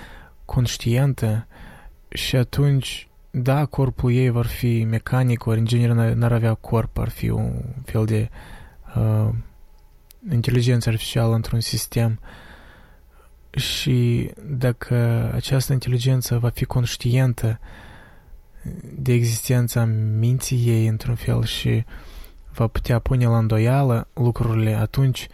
conștientă 0.46 1.48
și 2.10 2.36
atunci 2.36 3.08
da, 3.32 3.66
corpul 3.66 4.12
ei 4.12 4.30
vor 4.30 4.46
fi 4.46 4.84
mecanic, 4.84 5.46
ori 5.46 5.60
în 5.60 5.66
genere 5.66 6.14
n-ar 6.14 6.32
avea 6.32 6.54
corp, 6.54 6.98
ar 6.98 7.10
fi 7.10 7.30
un 7.30 7.64
fel 7.86 8.06
de 8.06 8.30
uh, 8.96 9.30
inteligență 10.32 10.90
artificială 10.90 11.36
într-un 11.36 11.60
sistem. 11.60 12.20
Și 13.52 14.30
dacă 14.44 15.30
această 15.34 15.74
inteligență 15.74 16.38
va 16.38 16.50
fi 16.50 16.66
conștientă 16.66 17.60
de 18.96 19.14
existența 19.14 19.86
minții 20.18 20.68
ei 20.68 20.88
într-un 20.88 21.16
fel 21.16 21.44
și 21.44 21.86
va 22.54 22.68
putea 22.68 23.00
pune 23.00 23.26
la 23.26 23.38
îndoială 23.38 24.08
lucrurile, 24.14 24.74
atunci 24.74 25.28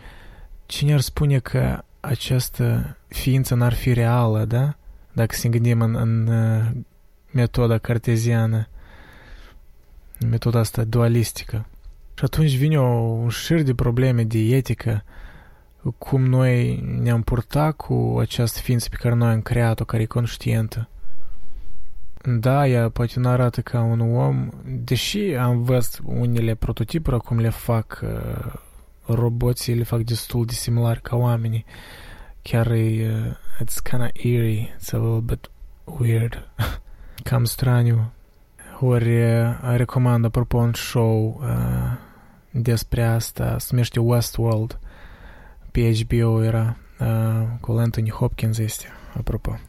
cine 0.69 0.93
ar 0.93 0.99
spune 0.99 1.39
că 1.39 1.83
această 1.99 2.97
ființă 3.07 3.55
n-ar 3.55 3.73
fi 3.73 3.93
reală, 3.93 4.45
da? 4.45 4.75
Dacă 5.13 5.35
să 5.35 5.47
ne 5.47 5.49
gândim 5.49 5.81
în, 5.81 5.95
în 5.95 6.29
metoda 7.31 7.77
carteziană, 7.77 8.67
metoda 10.27 10.59
asta 10.59 10.83
dualistică. 10.83 11.65
Și 12.13 12.23
atunci 12.23 12.55
vine 12.55 12.79
o, 12.79 12.87
un 12.99 13.29
șir 13.29 13.61
de 13.61 13.73
probleme 13.73 14.23
de 14.23 14.37
etică, 14.37 15.03
cum 15.97 16.25
noi 16.25 16.83
ne-am 17.01 17.21
purtat 17.21 17.75
cu 17.75 18.17
această 18.19 18.59
ființă 18.59 18.87
pe 18.89 18.97
care 18.99 19.15
noi 19.15 19.31
am 19.31 19.41
creat-o, 19.41 19.85
care 19.85 20.01
e 20.01 20.05
conștientă. 20.05 20.89
Da, 22.39 22.67
ea 22.67 22.89
poate 22.89 23.19
nu 23.19 23.29
arată 23.29 23.61
ca 23.61 23.81
un 23.81 23.99
om, 24.15 24.49
deși 24.65 25.19
am 25.19 25.63
văzut 25.63 25.99
unele 26.05 26.55
prototipuri 26.55 27.15
acum 27.15 27.39
le 27.39 27.49
fac 27.49 28.01
uh, 28.03 28.67
roboții, 29.13 29.75
le 29.75 29.83
fac 29.83 29.99
destul 29.99 30.45
de 30.45 30.53
similar 30.53 30.99
ca 30.99 31.15
oamenii. 31.15 31.65
Chiar 32.41 32.71
e, 32.71 32.77
uh, 32.77 33.35
it's 33.61 33.79
kind 33.83 34.01
of 34.01 34.09
eerie, 34.13 34.75
it's 34.75 34.93
a 34.93 34.97
little 34.97 35.21
bit 35.21 35.49
weird. 35.99 36.49
cam 37.23 37.45
straniu. 37.45 38.11
ori 38.79 39.21
recomand 39.75 40.25
apropo 40.25 40.57
un 40.57 40.73
show 40.73 41.39
uh, 41.41 41.97
despre 42.51 43.03
asta, 43.03 43.57
se 43.59 43.67
numește 43.71 43.99
Westworld, 43.99 44.79
pe 45.71 45.91
HBO 45.93 46.43
era, 46.43 46.77
uh, 46.99 47.47
cu 47.61 47.71
Anthony 47.71 48.09
Hopkins 48.09 48.57
este, 48.57 48.85
apropo. 49.17 49.59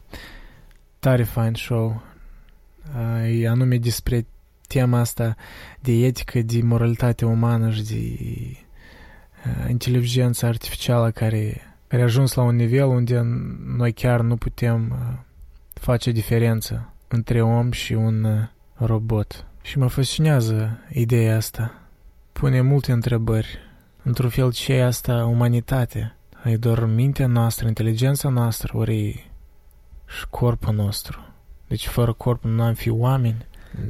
Tare 0.99 1.23
fain 1.23 1.53
show, 1.53 2.01
uh, 2.95 3.41
e 3.41 3.47
anume 3.47 3.77
despre 3.77 4.25
tema 4.67 4.99
asta 4.99 5.35
de 5.79 5.91
etică, 5.91 6.41
de 6.41 6.61
moralitate 6.61 7.25
umană 7.25 7.71
și 7.71 7.83
de 7.83 8.17
uh, 9.45 9.69
inteligență 9.69 10.45
artificială 10.45 11.11
care, 11.11 11.61
care 11.87 12.01
a 12.01 12.05
ajuns 12.05 12.33
la 12.33 12.43
un 12.43 12.55
nivel 12.55 12.85
unde 12.85 13.21
noi 13.65 13.93
chiar 13.93 14.21
nu 14.21 14.35
putem 14.35 14.89
uh, 14.91 15.19
face 15.73 16.11
diferență 16.11 16.93
între 17.07 17.41
om 17.41 17.71
și 17.71 17.93
un 17.93 18.23
uh, 18.23 18.47
robot. 18.73 19.45
Și 19.61 19.77
mă 19.77 19.87
fascinează 19.87 20.79
ideea 20.93 21.35
asta. 21.35 21.81
Pune 22.31 22.61
multe 22.61 22.91
întrebări. 22.91 23.59
Într-un 24.03 24.29
fel, 24.29 24.51
ce 24.51 24.73
e 24.73 24.83
asta 24.85 25.25
umanitate? 25.25 26.15
E 26.45 26.57
doar 26.57 26.85
mintea 26.85 27.27
noastră, 27.27 27.67
inteligența 27.67 28.29
noastră, 28.29 28.77
ori 28.77 29.31
și 30.07 30.25
corpul 30.29 30.73
nostru. 30.73 31.25
Deci 31.67 31.87
fără 31.87 32.13
corp 32.13 32.43
nu 32.43 32.63
am 32.63 32.73
fi 32.73 32.89
oameni. 32.89 33.45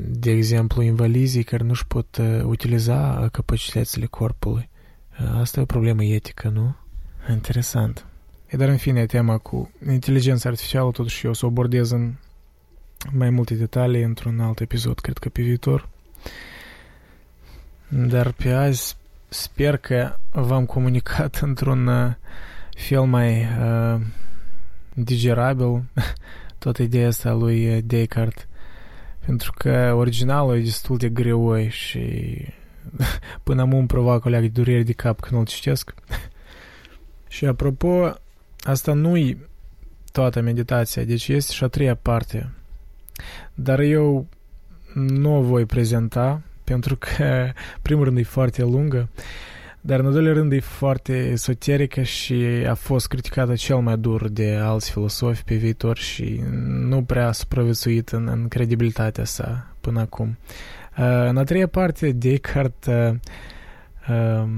De 0.07 0.31
exemplu, 0.31 0.81
invalizii 0.81 1.43
care 1.43 1.63
nu-și 1.63 1.87
pot 1.87 2.17
uh, 2.17 2.43
utiliza 2.43 3.29
capacitățile 3.31 4.05
corpului. 4.05 4.69
Uh, 5.23 5.39
asta 5.39 5.59
e 5.59 5.63
o 5.63 5.65
problemă 5.65 6.03
etică, 6.03 6.49
nu? 6.49 6.75
Interesant. 7.29 8.05
E 8.47 8.57
dar 8.57 8.69
în 8.69 8.77
fine 8.77 9.05
tema 9.05 9.37
cu 9.37 9.71
inteligența 9.89 10.49
artificială, 10.49 10.91
totuși 10.91 11.25
eu 11.25 11.31
o 11.31 11.33
să 11.33 11.45
o 11.45 11.47
abordez 11.47 11.91
în 11.91 12.13
mai 13.11 13.29
multe 13.29 13.53
detalii 13.53 14.03
într-un 14.03 14.39
alt 14.39 14.59
episod, 14.59 14.99
cred 14.99 15.17
că 15.17 15.29
pe 15.29 15.41
viitor. 15.41 15.89
Dar 17.87 18.31
pe 18.31 18.51
azi 18.51 18.95
sper 19.29 19.77
că 19.77 20.15
v-am 20.31 20.65
comunicat 20.65 21.35
într-un 21.49 21.87
uh, 21.87 22.11
fel 22.75 23.03
mai 23.03 23.41
uh, 23.41 24.01
digerabil 24.93 25.83
toată 26.57 26.81
ideea 26.81 27.07
asta 27.07 27.31
lui 27.31 27.75
uh, 27.75 27.83
Descartes. 27.83 28.45
Pentru 29.25 29.53
că 29.57 29.93
originalul 29.95 30.57
e 30.57 30.61
destul 30.61 30.97
de 30.97 31.09
greu 31.09 31.67
și 31.67 32.35
până 33.43 33.61
am 33.61 33.73
îmi 33.73 33.87
provoacă 33.87 34.27
o 34.27 34.31
leagă 34.31 34.45
de 34.45 34.61
durere 34.61 34.83
de 34.83 34.93
cap 34.93 35.19
când 35.19 35.39
îl 35.39 35.45
citesc. 35.45 35.93
și 37.27 37.45
apropo, 37.45 38.13
asta 38.59 38.93
nu-i 38.93 39.37
toată 40.11 40.41
meditația, 40.41 41.03
deci 41.03 41.27
este 41.27 41.53
și 41.53 41.63
a 41.63 41.67
treia 41.67 41.95
parte 41.95 42.51
dar 43.53 43.79
eu 43.79 44.27
nu 44.93 45.37
o 45.37 45.41
voi 45.41 45.65
prezenta 45.65 46.41
pentru 46.63 46.95
că, 46.95 47.51
primul 47.81 48.03
rând, 48.03 48.17
e 48.17 48.23
foarte 48.23 48.61
lungă, 48.61 49.09
dar 49.81 49.99
în 49.99 50.05
al 50.05 50.11
doilea 50.11 50.33
rând 50.33 50.51
e 50.51 50.59
foarte 50.59 51.13
esoterică 51.13 52.01
și 52.01 52.33
a 52.69 52.73
fost 52.73 53.07
criticată 53.07 53.55
cel 53.55 53.77
mai 53.77 53.97
dur 53.97 54.29
de 54.29 54.55
alți 54.61 54.91
filosofi 54.91 55.43
pe 55.43 55.55
viitor 55.55 55.97
și 55.97 56.43
nu 56.67 57.03
prea 57.03 57.27
a 57.27 57.31
supraviețuit 57.31 58.09
în, 58.09 58.27
în 58.27 58.47
credibilitatea 58.47 59.23
sa 59.23 59.75
până 59.81 59.99
acum. 59.99 60.37
Uh, 60.97 61.27
în 61.27 61.37
a 61.37 61.43
treia 61.43 61.67
parte, 61.67 62.11
Descartes 62.11 62.93
uh, 62.93 63.15
uh, 64.09 64.49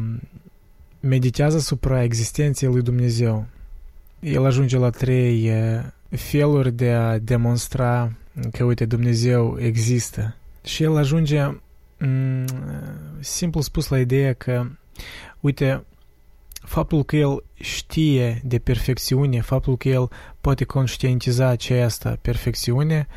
meditează 1.00 1.58
asupra 1.58 2.04
existenței 2.04 2.68
lui 2.68 2.82
Dumnezeu. 2.82 3.46
El 4.20 4.46
ajunge 4.46 4.78
la 4.78 4.90
trei 4.90 5.50
uh, 5.50 5.84
feluri 6.10 6.72
de 6.72 6.92
a 6.92 7.18
demonstra 7.18 8.12
că, 8.52 8.64
uite, 8.64 8.86
Dumnezeu 8.86 9.58
există. 9.60 10.36
Și 10.64 10.84
el 10.84 10.98
ajunge, 10.98 11.46
mm, 12.00 12.46
simplu 13.20 13.62
spus, 13.62 13.88
la 13.88 14.00
ideea 14.00 14.34
că, 14.34 14.66
uite, 15.40 15.84
faptul 16.62 17.04
că 17.04 17.16
el 17.16 17.44
știe 17.54 18.42
de 18.44 18.60
perfecțiune, 18.60 19.42
faptul 19.42 19.78
că 19.78 19.90
el 19.90 20.10
poate 20.42 20.64
conștientiza 20.64 21.48
această 21.48 22.18
perfecțiune, 22.22 23.08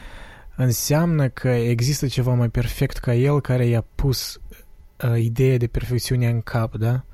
înseamnă 0.56 1.28
că 1.28 1.48
există 1.48 2.06
ceva 2.06 2.34
mai 2.34 2.48
perfect 2.48 2.96
ca 2.96 3.14
el 3.14 3.40
care 3.40 3.66
i-a 3.66 3.84
pus 3.94 4.40
uh, 5.04 5.22
ideea 5.22 5.56
de 5.56 5.66
perfecțiune 5.66 6.28
în 6.28 6.40
cap, 6.40 6.76
da? 6.76 7.04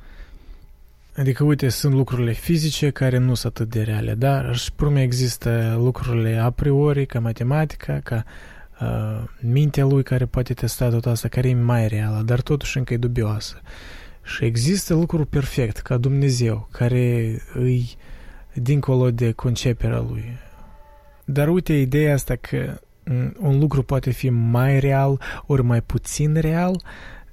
Adică, 1.16 1.44
uite, 1.44 1.68
sunt 1.68 1.94
lucrurile 1.94 2.32
fizice 2.32 2.90
care 2.90 3.18
nu 3.18 3.34
sunt 3.34 3.54
atât 3.54 3.70
de 3.70 3.82
reale, 3.82 4.14
dar 4.14 4.56
și 4.56 4.72
pe 4.72 5.02
există 5.02 5.74
lucrurile 5.78 6.36
a 6.36 6.50
priori, 6.50 7.06
ca 7.06 7.20
matematica, 7.20 8.00
ca 8.04 8.24
uh, 8.80 9.28
mintea 9.40 9.84
lui 9.84 10.02
care 10.02 10.26
poate 10.26 10.54
testa 10.54 10.88
tot 10.88 11.06
asta, 11.06 11.28
care 11.28 11.48
e 11.48 11.54
mai 11.54 11.88
reală, 11.88 12.22
dar 12.22 12.40
totuși 12.40 12.78
încă 12.78 12.94
e 12.94 12.96
dubioasă. 12.96 13.60
Și 14.22 14.44
există 14.44 14.94
lucruri 14.94 15.26
perfect, 15.26 15.78
ca 15.78 15.96
Dumnezeu, 15.96 16.68
care 16.70 17.36
îi 17.54 17.96
dincolo 18.54 19.10
de 19.10 19.32
conceperea 19.32 19.98
lui. 19.98 20.38
Dar 21.24 21.48
uite 21.48 21.72
ideea 21.72 22.14
asta 22.14 22.36
că 22.36 22.80
un 23.38 23.58
lucru 23.58 23.82
poate 23.82 24.10
fi 24.10 24.28
mai 24.28 24.80
real, 24.80 25.20
ori 25.46 25.62
mai 25.62 25.82
puțin 25.82 26.34
real, 26.34 26.82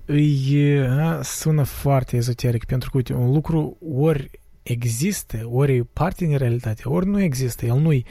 îi 0.05 0.79
a, 0.99 1.21
sună 1.21 1.63
foarte 1.63 2.15
ezoteric, 2.15 2.65
pentru 2.65 2.89
că, 2.89 2.97
uite, 2.97 3.13
un 3.13 3.31
lucru 3.31 3.77
ori 3.95 4.29
există, 4.63 5.49
ori 5.51 5.75
e 5.75 5.87
parte 5.93 6.25
din 6.25 6.37
realitate, 6.37 6.81
ori 6.85 7.05
nu 7.07 7.21
există, 7.21 7.65
el 7.65 7.79
nu 7.79 7.93
e 7.93 8.03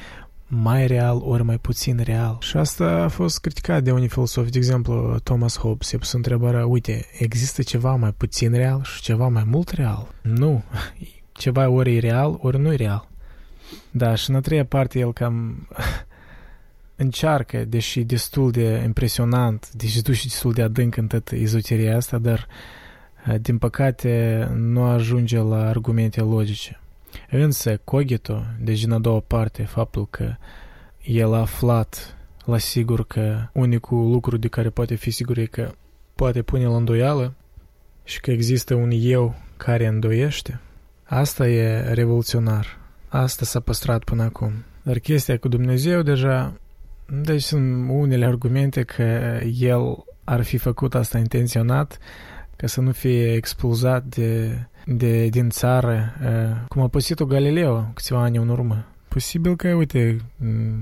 mai 0.46 0.86
real, 0.86 1.20
ori 1.24 1.42
mai 1.42 1.59
puțin 1.59 2.00
real. 2.04 2.36
Și 2.40 2.56
asta 2.56 2.84
a 2.84 3.09
fost 3.09 3.40
criticat 3.40 3.82
de 3.82 3.92
unii 3.92 4.09
filosofi, 4.09 4.50
de 4.50 4.59
exemplu, 4.59 5.18
Thomas 5.22 5.59
Hobbes 5.59 5.90
i-a 5.90 5.98
pus 5.98 6.12
întrebarea, 6.12 6.66
uite, 6.66 7.06
există 7.18 7.62
ceva 7.62 7.94
mai 7.94 8.12
puțin 8.12 8.52
real 8.52 8.82
și 8.82 9.00
ceva 9.00 9.28
mai 9.28 9.44
mult 9.46 9.68
real? 9.68 10.14
Nu, 10.22 10.64
ceva 11.32 11.68
ori 11.68 11.96
e 11.96 12.00
real, 12.00 12.38
ori 12.40 12.59
nu 12.59 12.72
e 12.72 12.76
real. 12.76 13.09
Da, 13.90 14.14
și 14.14 14.30
în 14.30 14.36
a 14.36 14.40
treia 14.40 14.64
parte 14.64 14.98
el 14.98 15.12
cam 15.12 15.68
încearcă, 16.99 17.64
deși 17.64 18.05
destul 18.05 18.51
de 18.51 18.82
impresionant, 18.84 19.70
deși 19.72 20.03
duce 20.03 20.22
destul 20.22 20.53
de 20.53 20.62
adânc 20.62 20.96
în 20.96 21.07
tot 21.07 21.30
ezoteria 21.30 21.96
asta, 21.96 22.18
dar 22.18 22.46
din 23.40 23.59
păcate 23.59 24.46
nu 24.55 24.82
ajunge 24.82 25.38
la 25.38 25.68
argumente 25.68 26.20
logice. 26.20 26.80
Însă 27.30 27.80
Cogito, 27.84 28.44
deci 28.61 28.80
din 28.80 28.92
a 28.92 28.99
doua 28.99 29.20
parte, 29.20 29.62
faptul 29.62 30.07
că 30.11 30.34
el 31.03 31.34
a 31.34 31.40
aflat 31.40 32.16
la 32.44 32.59
sigur 32.59 33.07
că 33.07 33.49
unicul 33.53 34.11
lucru 34.11 34.36
de 34.36 34.49
care 34.49 34.70
poate 34.70 34.94
fi 34.94 35.11
sigur 35.11 35.38
e 35.38 35.44
că 35.44 35.70
poate 36.14 36.42
pune 36.42 36.66
la 36.66 36.76
îndoială 36.76 37.34
și 38.05 38.20
că 38.20 38.30
există 38.30 38.74
un 38.74 38.90
eu 38.94 39.34
care 39.57 39.86
îndoiește, 39.86 40.61
asta 41.05 41.49
e 41.49 41.92
revoluționar. 41.92 42.78
Asta 43.09 43.44
s-a 43.44 43.61
păstrat 43.61 44.05
până 44.05 44.22
acum. 44.22 44.53
Dar 44.82 44.99
chestia 44.99 45.38
cu 45.38 45.49
Dumnezeu 45.49 46.03
deja 46.03 46.55
deci 47.11 47.42
sunt 47.42 47.88
unele 47.90 48.24
argumente 48.24 48.82
că 48.82 49.38
el 49.59 50.04
ar 50.24 50.42
fi 50.42 50.56
făcut 50.56 50.94
asta 50.94 51.18
intenționat 51.18 51.98
ca 52.56 52.66
să 52.66 52.80
nu 52.80 52.92
fie 52.92 53.32
expulzat 53.32 54.04
de, 54.04 54.59
de, 54.84 55.26
din 55.26 55.50
țară, 55.50 56.12
cum 56.68 56.82
a 56.82 56.88
păsit-o 56.88 57.24
Galileo 57.26 57.90
câțiva 57.94 58.22
ani 58.22 58.36
în 58.36 58.48
urmă. 58.48 58.84
Posibil 59.09 59.56
că, 59.56 59.68
uite, 59.68 60.16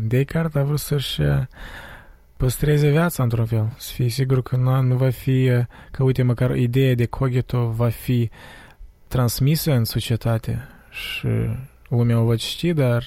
Descartes 0.07 0.63
a 0.63 0.65
vrut 0.65 0.79
să-și 0.79 1.21
păstreze 2.37 2.91
viața 2.91 3.23
într-un 3.23 3.45
fel, 3.45 3.75
să 3.79 3.93
fie 3.93 4.09
sigur 4.09 4.43
că 4.43 4.57
nu, 4.57 4.83
nu 4.83 4.97
va 4.97 5.11
fi, 5.11 5.51
că, 5.91 6.03
uite, 6.03 6.23
măcar 6.23 6.57
ideea 6.57 6.95
de 6.95 7.05
cogito 7.05 7.67
va 7.67 7.89
fi 7.89 8.31
transmisă 9.09 9.73
în 9.73 9.85
societate 9.85 10.69
și 10.91 11.29
lumea 11.89 12.21
o 12.21 12.25
va 12.25 12.37
citi, 12.37 12.73
dar 12.73 13.05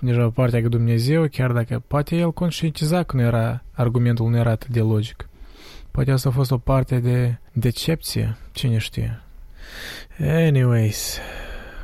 deja 0.00 0.30
partea 0.30 0.62
cu 0.62 0.68
Dumnezeu, 0.68 1.28
chiar 1.28 1.52
dacă 1.52 1.82
poate 1.86 2.16
el 2.16 2.32
conștientiza 2.32 3.02
că 3.02 3.16
nu 3.16 3.22
era, 3.22 3.62
argumentul 3.72 4.30
nu 4.30 4.36
era 4.36 4.50
atât 4.50 4.68
de 4.68 4.80
logic. 4.80 5.28
Poate 5.90 6.10
asta 6.10 6.28
a 6.28 6.32
fost 6.32 6.50
o 6.50 6.58
parte 6.58 6.98
de 6.98 7.38
decepție, 7.52 8.36
cine 8.52 8.78
știe. 8.78 9.20
Anyways, 10.18 11.18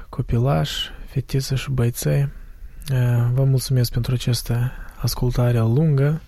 copilaș, 0.08 0.88
fetiță 1.06 1.54
și 1.54 1.70
băiței, 1.70 2.28
vă 3.32 3.44
mulțumesc 3.44 3.92
pentru 3.92 4.14
această 4.14 4.72
ascultare 4.96 5.58
lungă 5.58 6.20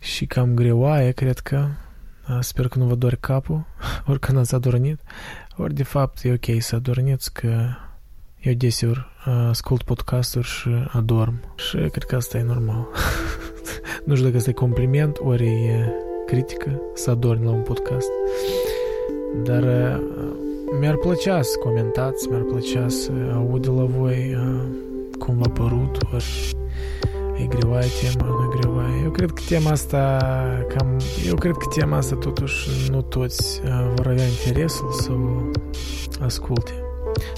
și 0.00 0.26
cam 0.26 0.54
greoaie, 0.54 1.10
cred 1.10 1.38
că. 1.38 1.68
Sper 2.40 2.68
că 2.68 2.78
nu 2.78 2.84
vă 2.84 2.94
doare 2.94 3.16
capul, 3.20 3.66
ori 4.08 4.20
că 4.20 4.32
n-ați 4.32 4.54
adornit, 4.54 5.00
ori 5.56 5.74
de 5.74 5.82
fapt 5.82 6.24
e 6.24 6.32
ok 6.32 6.62
să 6.62 6.74
adorniți, 6.74 7.32
că 7.32 7.68
eu 8.46 8.52
deseori 8.52 9.06
ascult 9.48 9.82
podcasturi 9.82 10.46
și 10.46 10.68
adorm. 10.92 11.34
Și 11.56 11.76
cred 11.76 12.02
că 12.02 12.16
asta 12.16 12.38
e 12.38 12.42
normal. 12.42 12.88
nu 14.04 14.14
știu 14.14 14.26
dacă 14.26 14.36
asta 14.36 14.50
e 14.50 14.52
compliment, 14.52 15.18
ori 15.20 15.46
e 15.46 15.92
critică 16.26 16.80
să 16.94 17.10
adormi 17.10 17.44
la 17.44 17.50
un 17.50 17.62
podcast. 17.62 18.08
Dar 19.44 19.62
mi-ar 20.80 20.96
plăcea 20.96 21.42
să 21.42 21.58
comentați, 21.58 22.28
mi-ar 22.28 22.42
plăcea 22.42 22.88
să 22.88 23.12
aud 23.34 23.62
de 23.62 23.68
la 23.68 23.84
voi 23.84 24.36
cum 25.18 25.36
v-a 25.36 25.50
părut, 25.52 25.98
ori 26.12 26.56
e 27.42 27.46
greoaie 27.46 27.88
tema, 28.00 28.26
nu 28.26 28.50
e 28.52 28.58
greoaie. 28.58 29.02
Eu 29.04 29.10
cred 29.10 29.30
că 29.30 29.42
tema 29.48 29.70
asta, 29.70 30.18
cam, 30.76 30.96
eu 31.26 31.34
cred 31.34 31.52
că 31.52 31.66
tema 31.74 31.96
asta 31.96 32.16
totuși 32.16 32.90
nu 32.90 33.02
toți 33.02 33.60
uh, 33.64 33.90
vor 33.94 34.06
avea 34.06 34.26
interesul 34.26 34.92
să 34.92 35.10
o 35.12 35.40
asculte. 36.20 36.85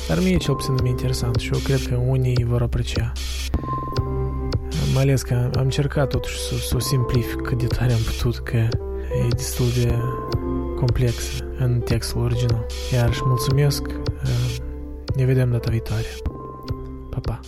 Dar 0.08 0.18
mie 0.18 0.36
cel 0.36 0.54
puțin 0.54 0.74
mi 0.82 0.88
interesant 0.88 1.36
și 1.36 1.50
eu 1.52 1.58
cred 1.58 1.86
că 1.86 1.94
unii 1.94 2.44
vor 2.44 2.62
aprecia. 2.62 3.12
Mai 4.94 5.02
ales 5.02 5.22
că 5.22 5.50
am 5.54 5.62
încercat 5.62 6.08
totuși 6.08 6.38
să, 6.38 6.54
să 6.54 6.76
o 6.76 6.78
simplific 6.78 7.40
cât 7.40 7.58
de 7.58 7.66
tare 7.66 7.92
am 7.92 8.00
putut, 8.00 8.38
că 8.38 8.56
e 8.56 9.28
destul 9.36 9.66
de 9.82 9.94
complexă 10.76 11.44
în 11.58 11.80
textul 11.80 12.20
original. 12.20 12.66
Iar 12.92 13.12
și 13.12 13.20
mulțumesc, 13.24 13.86
ne 15.14 15.24
vedem 15.24 15.50
data 15.50 15.70
viitoare. 15.70 16.06
Pa, 17.10 17.18
pa! 17.20 17.40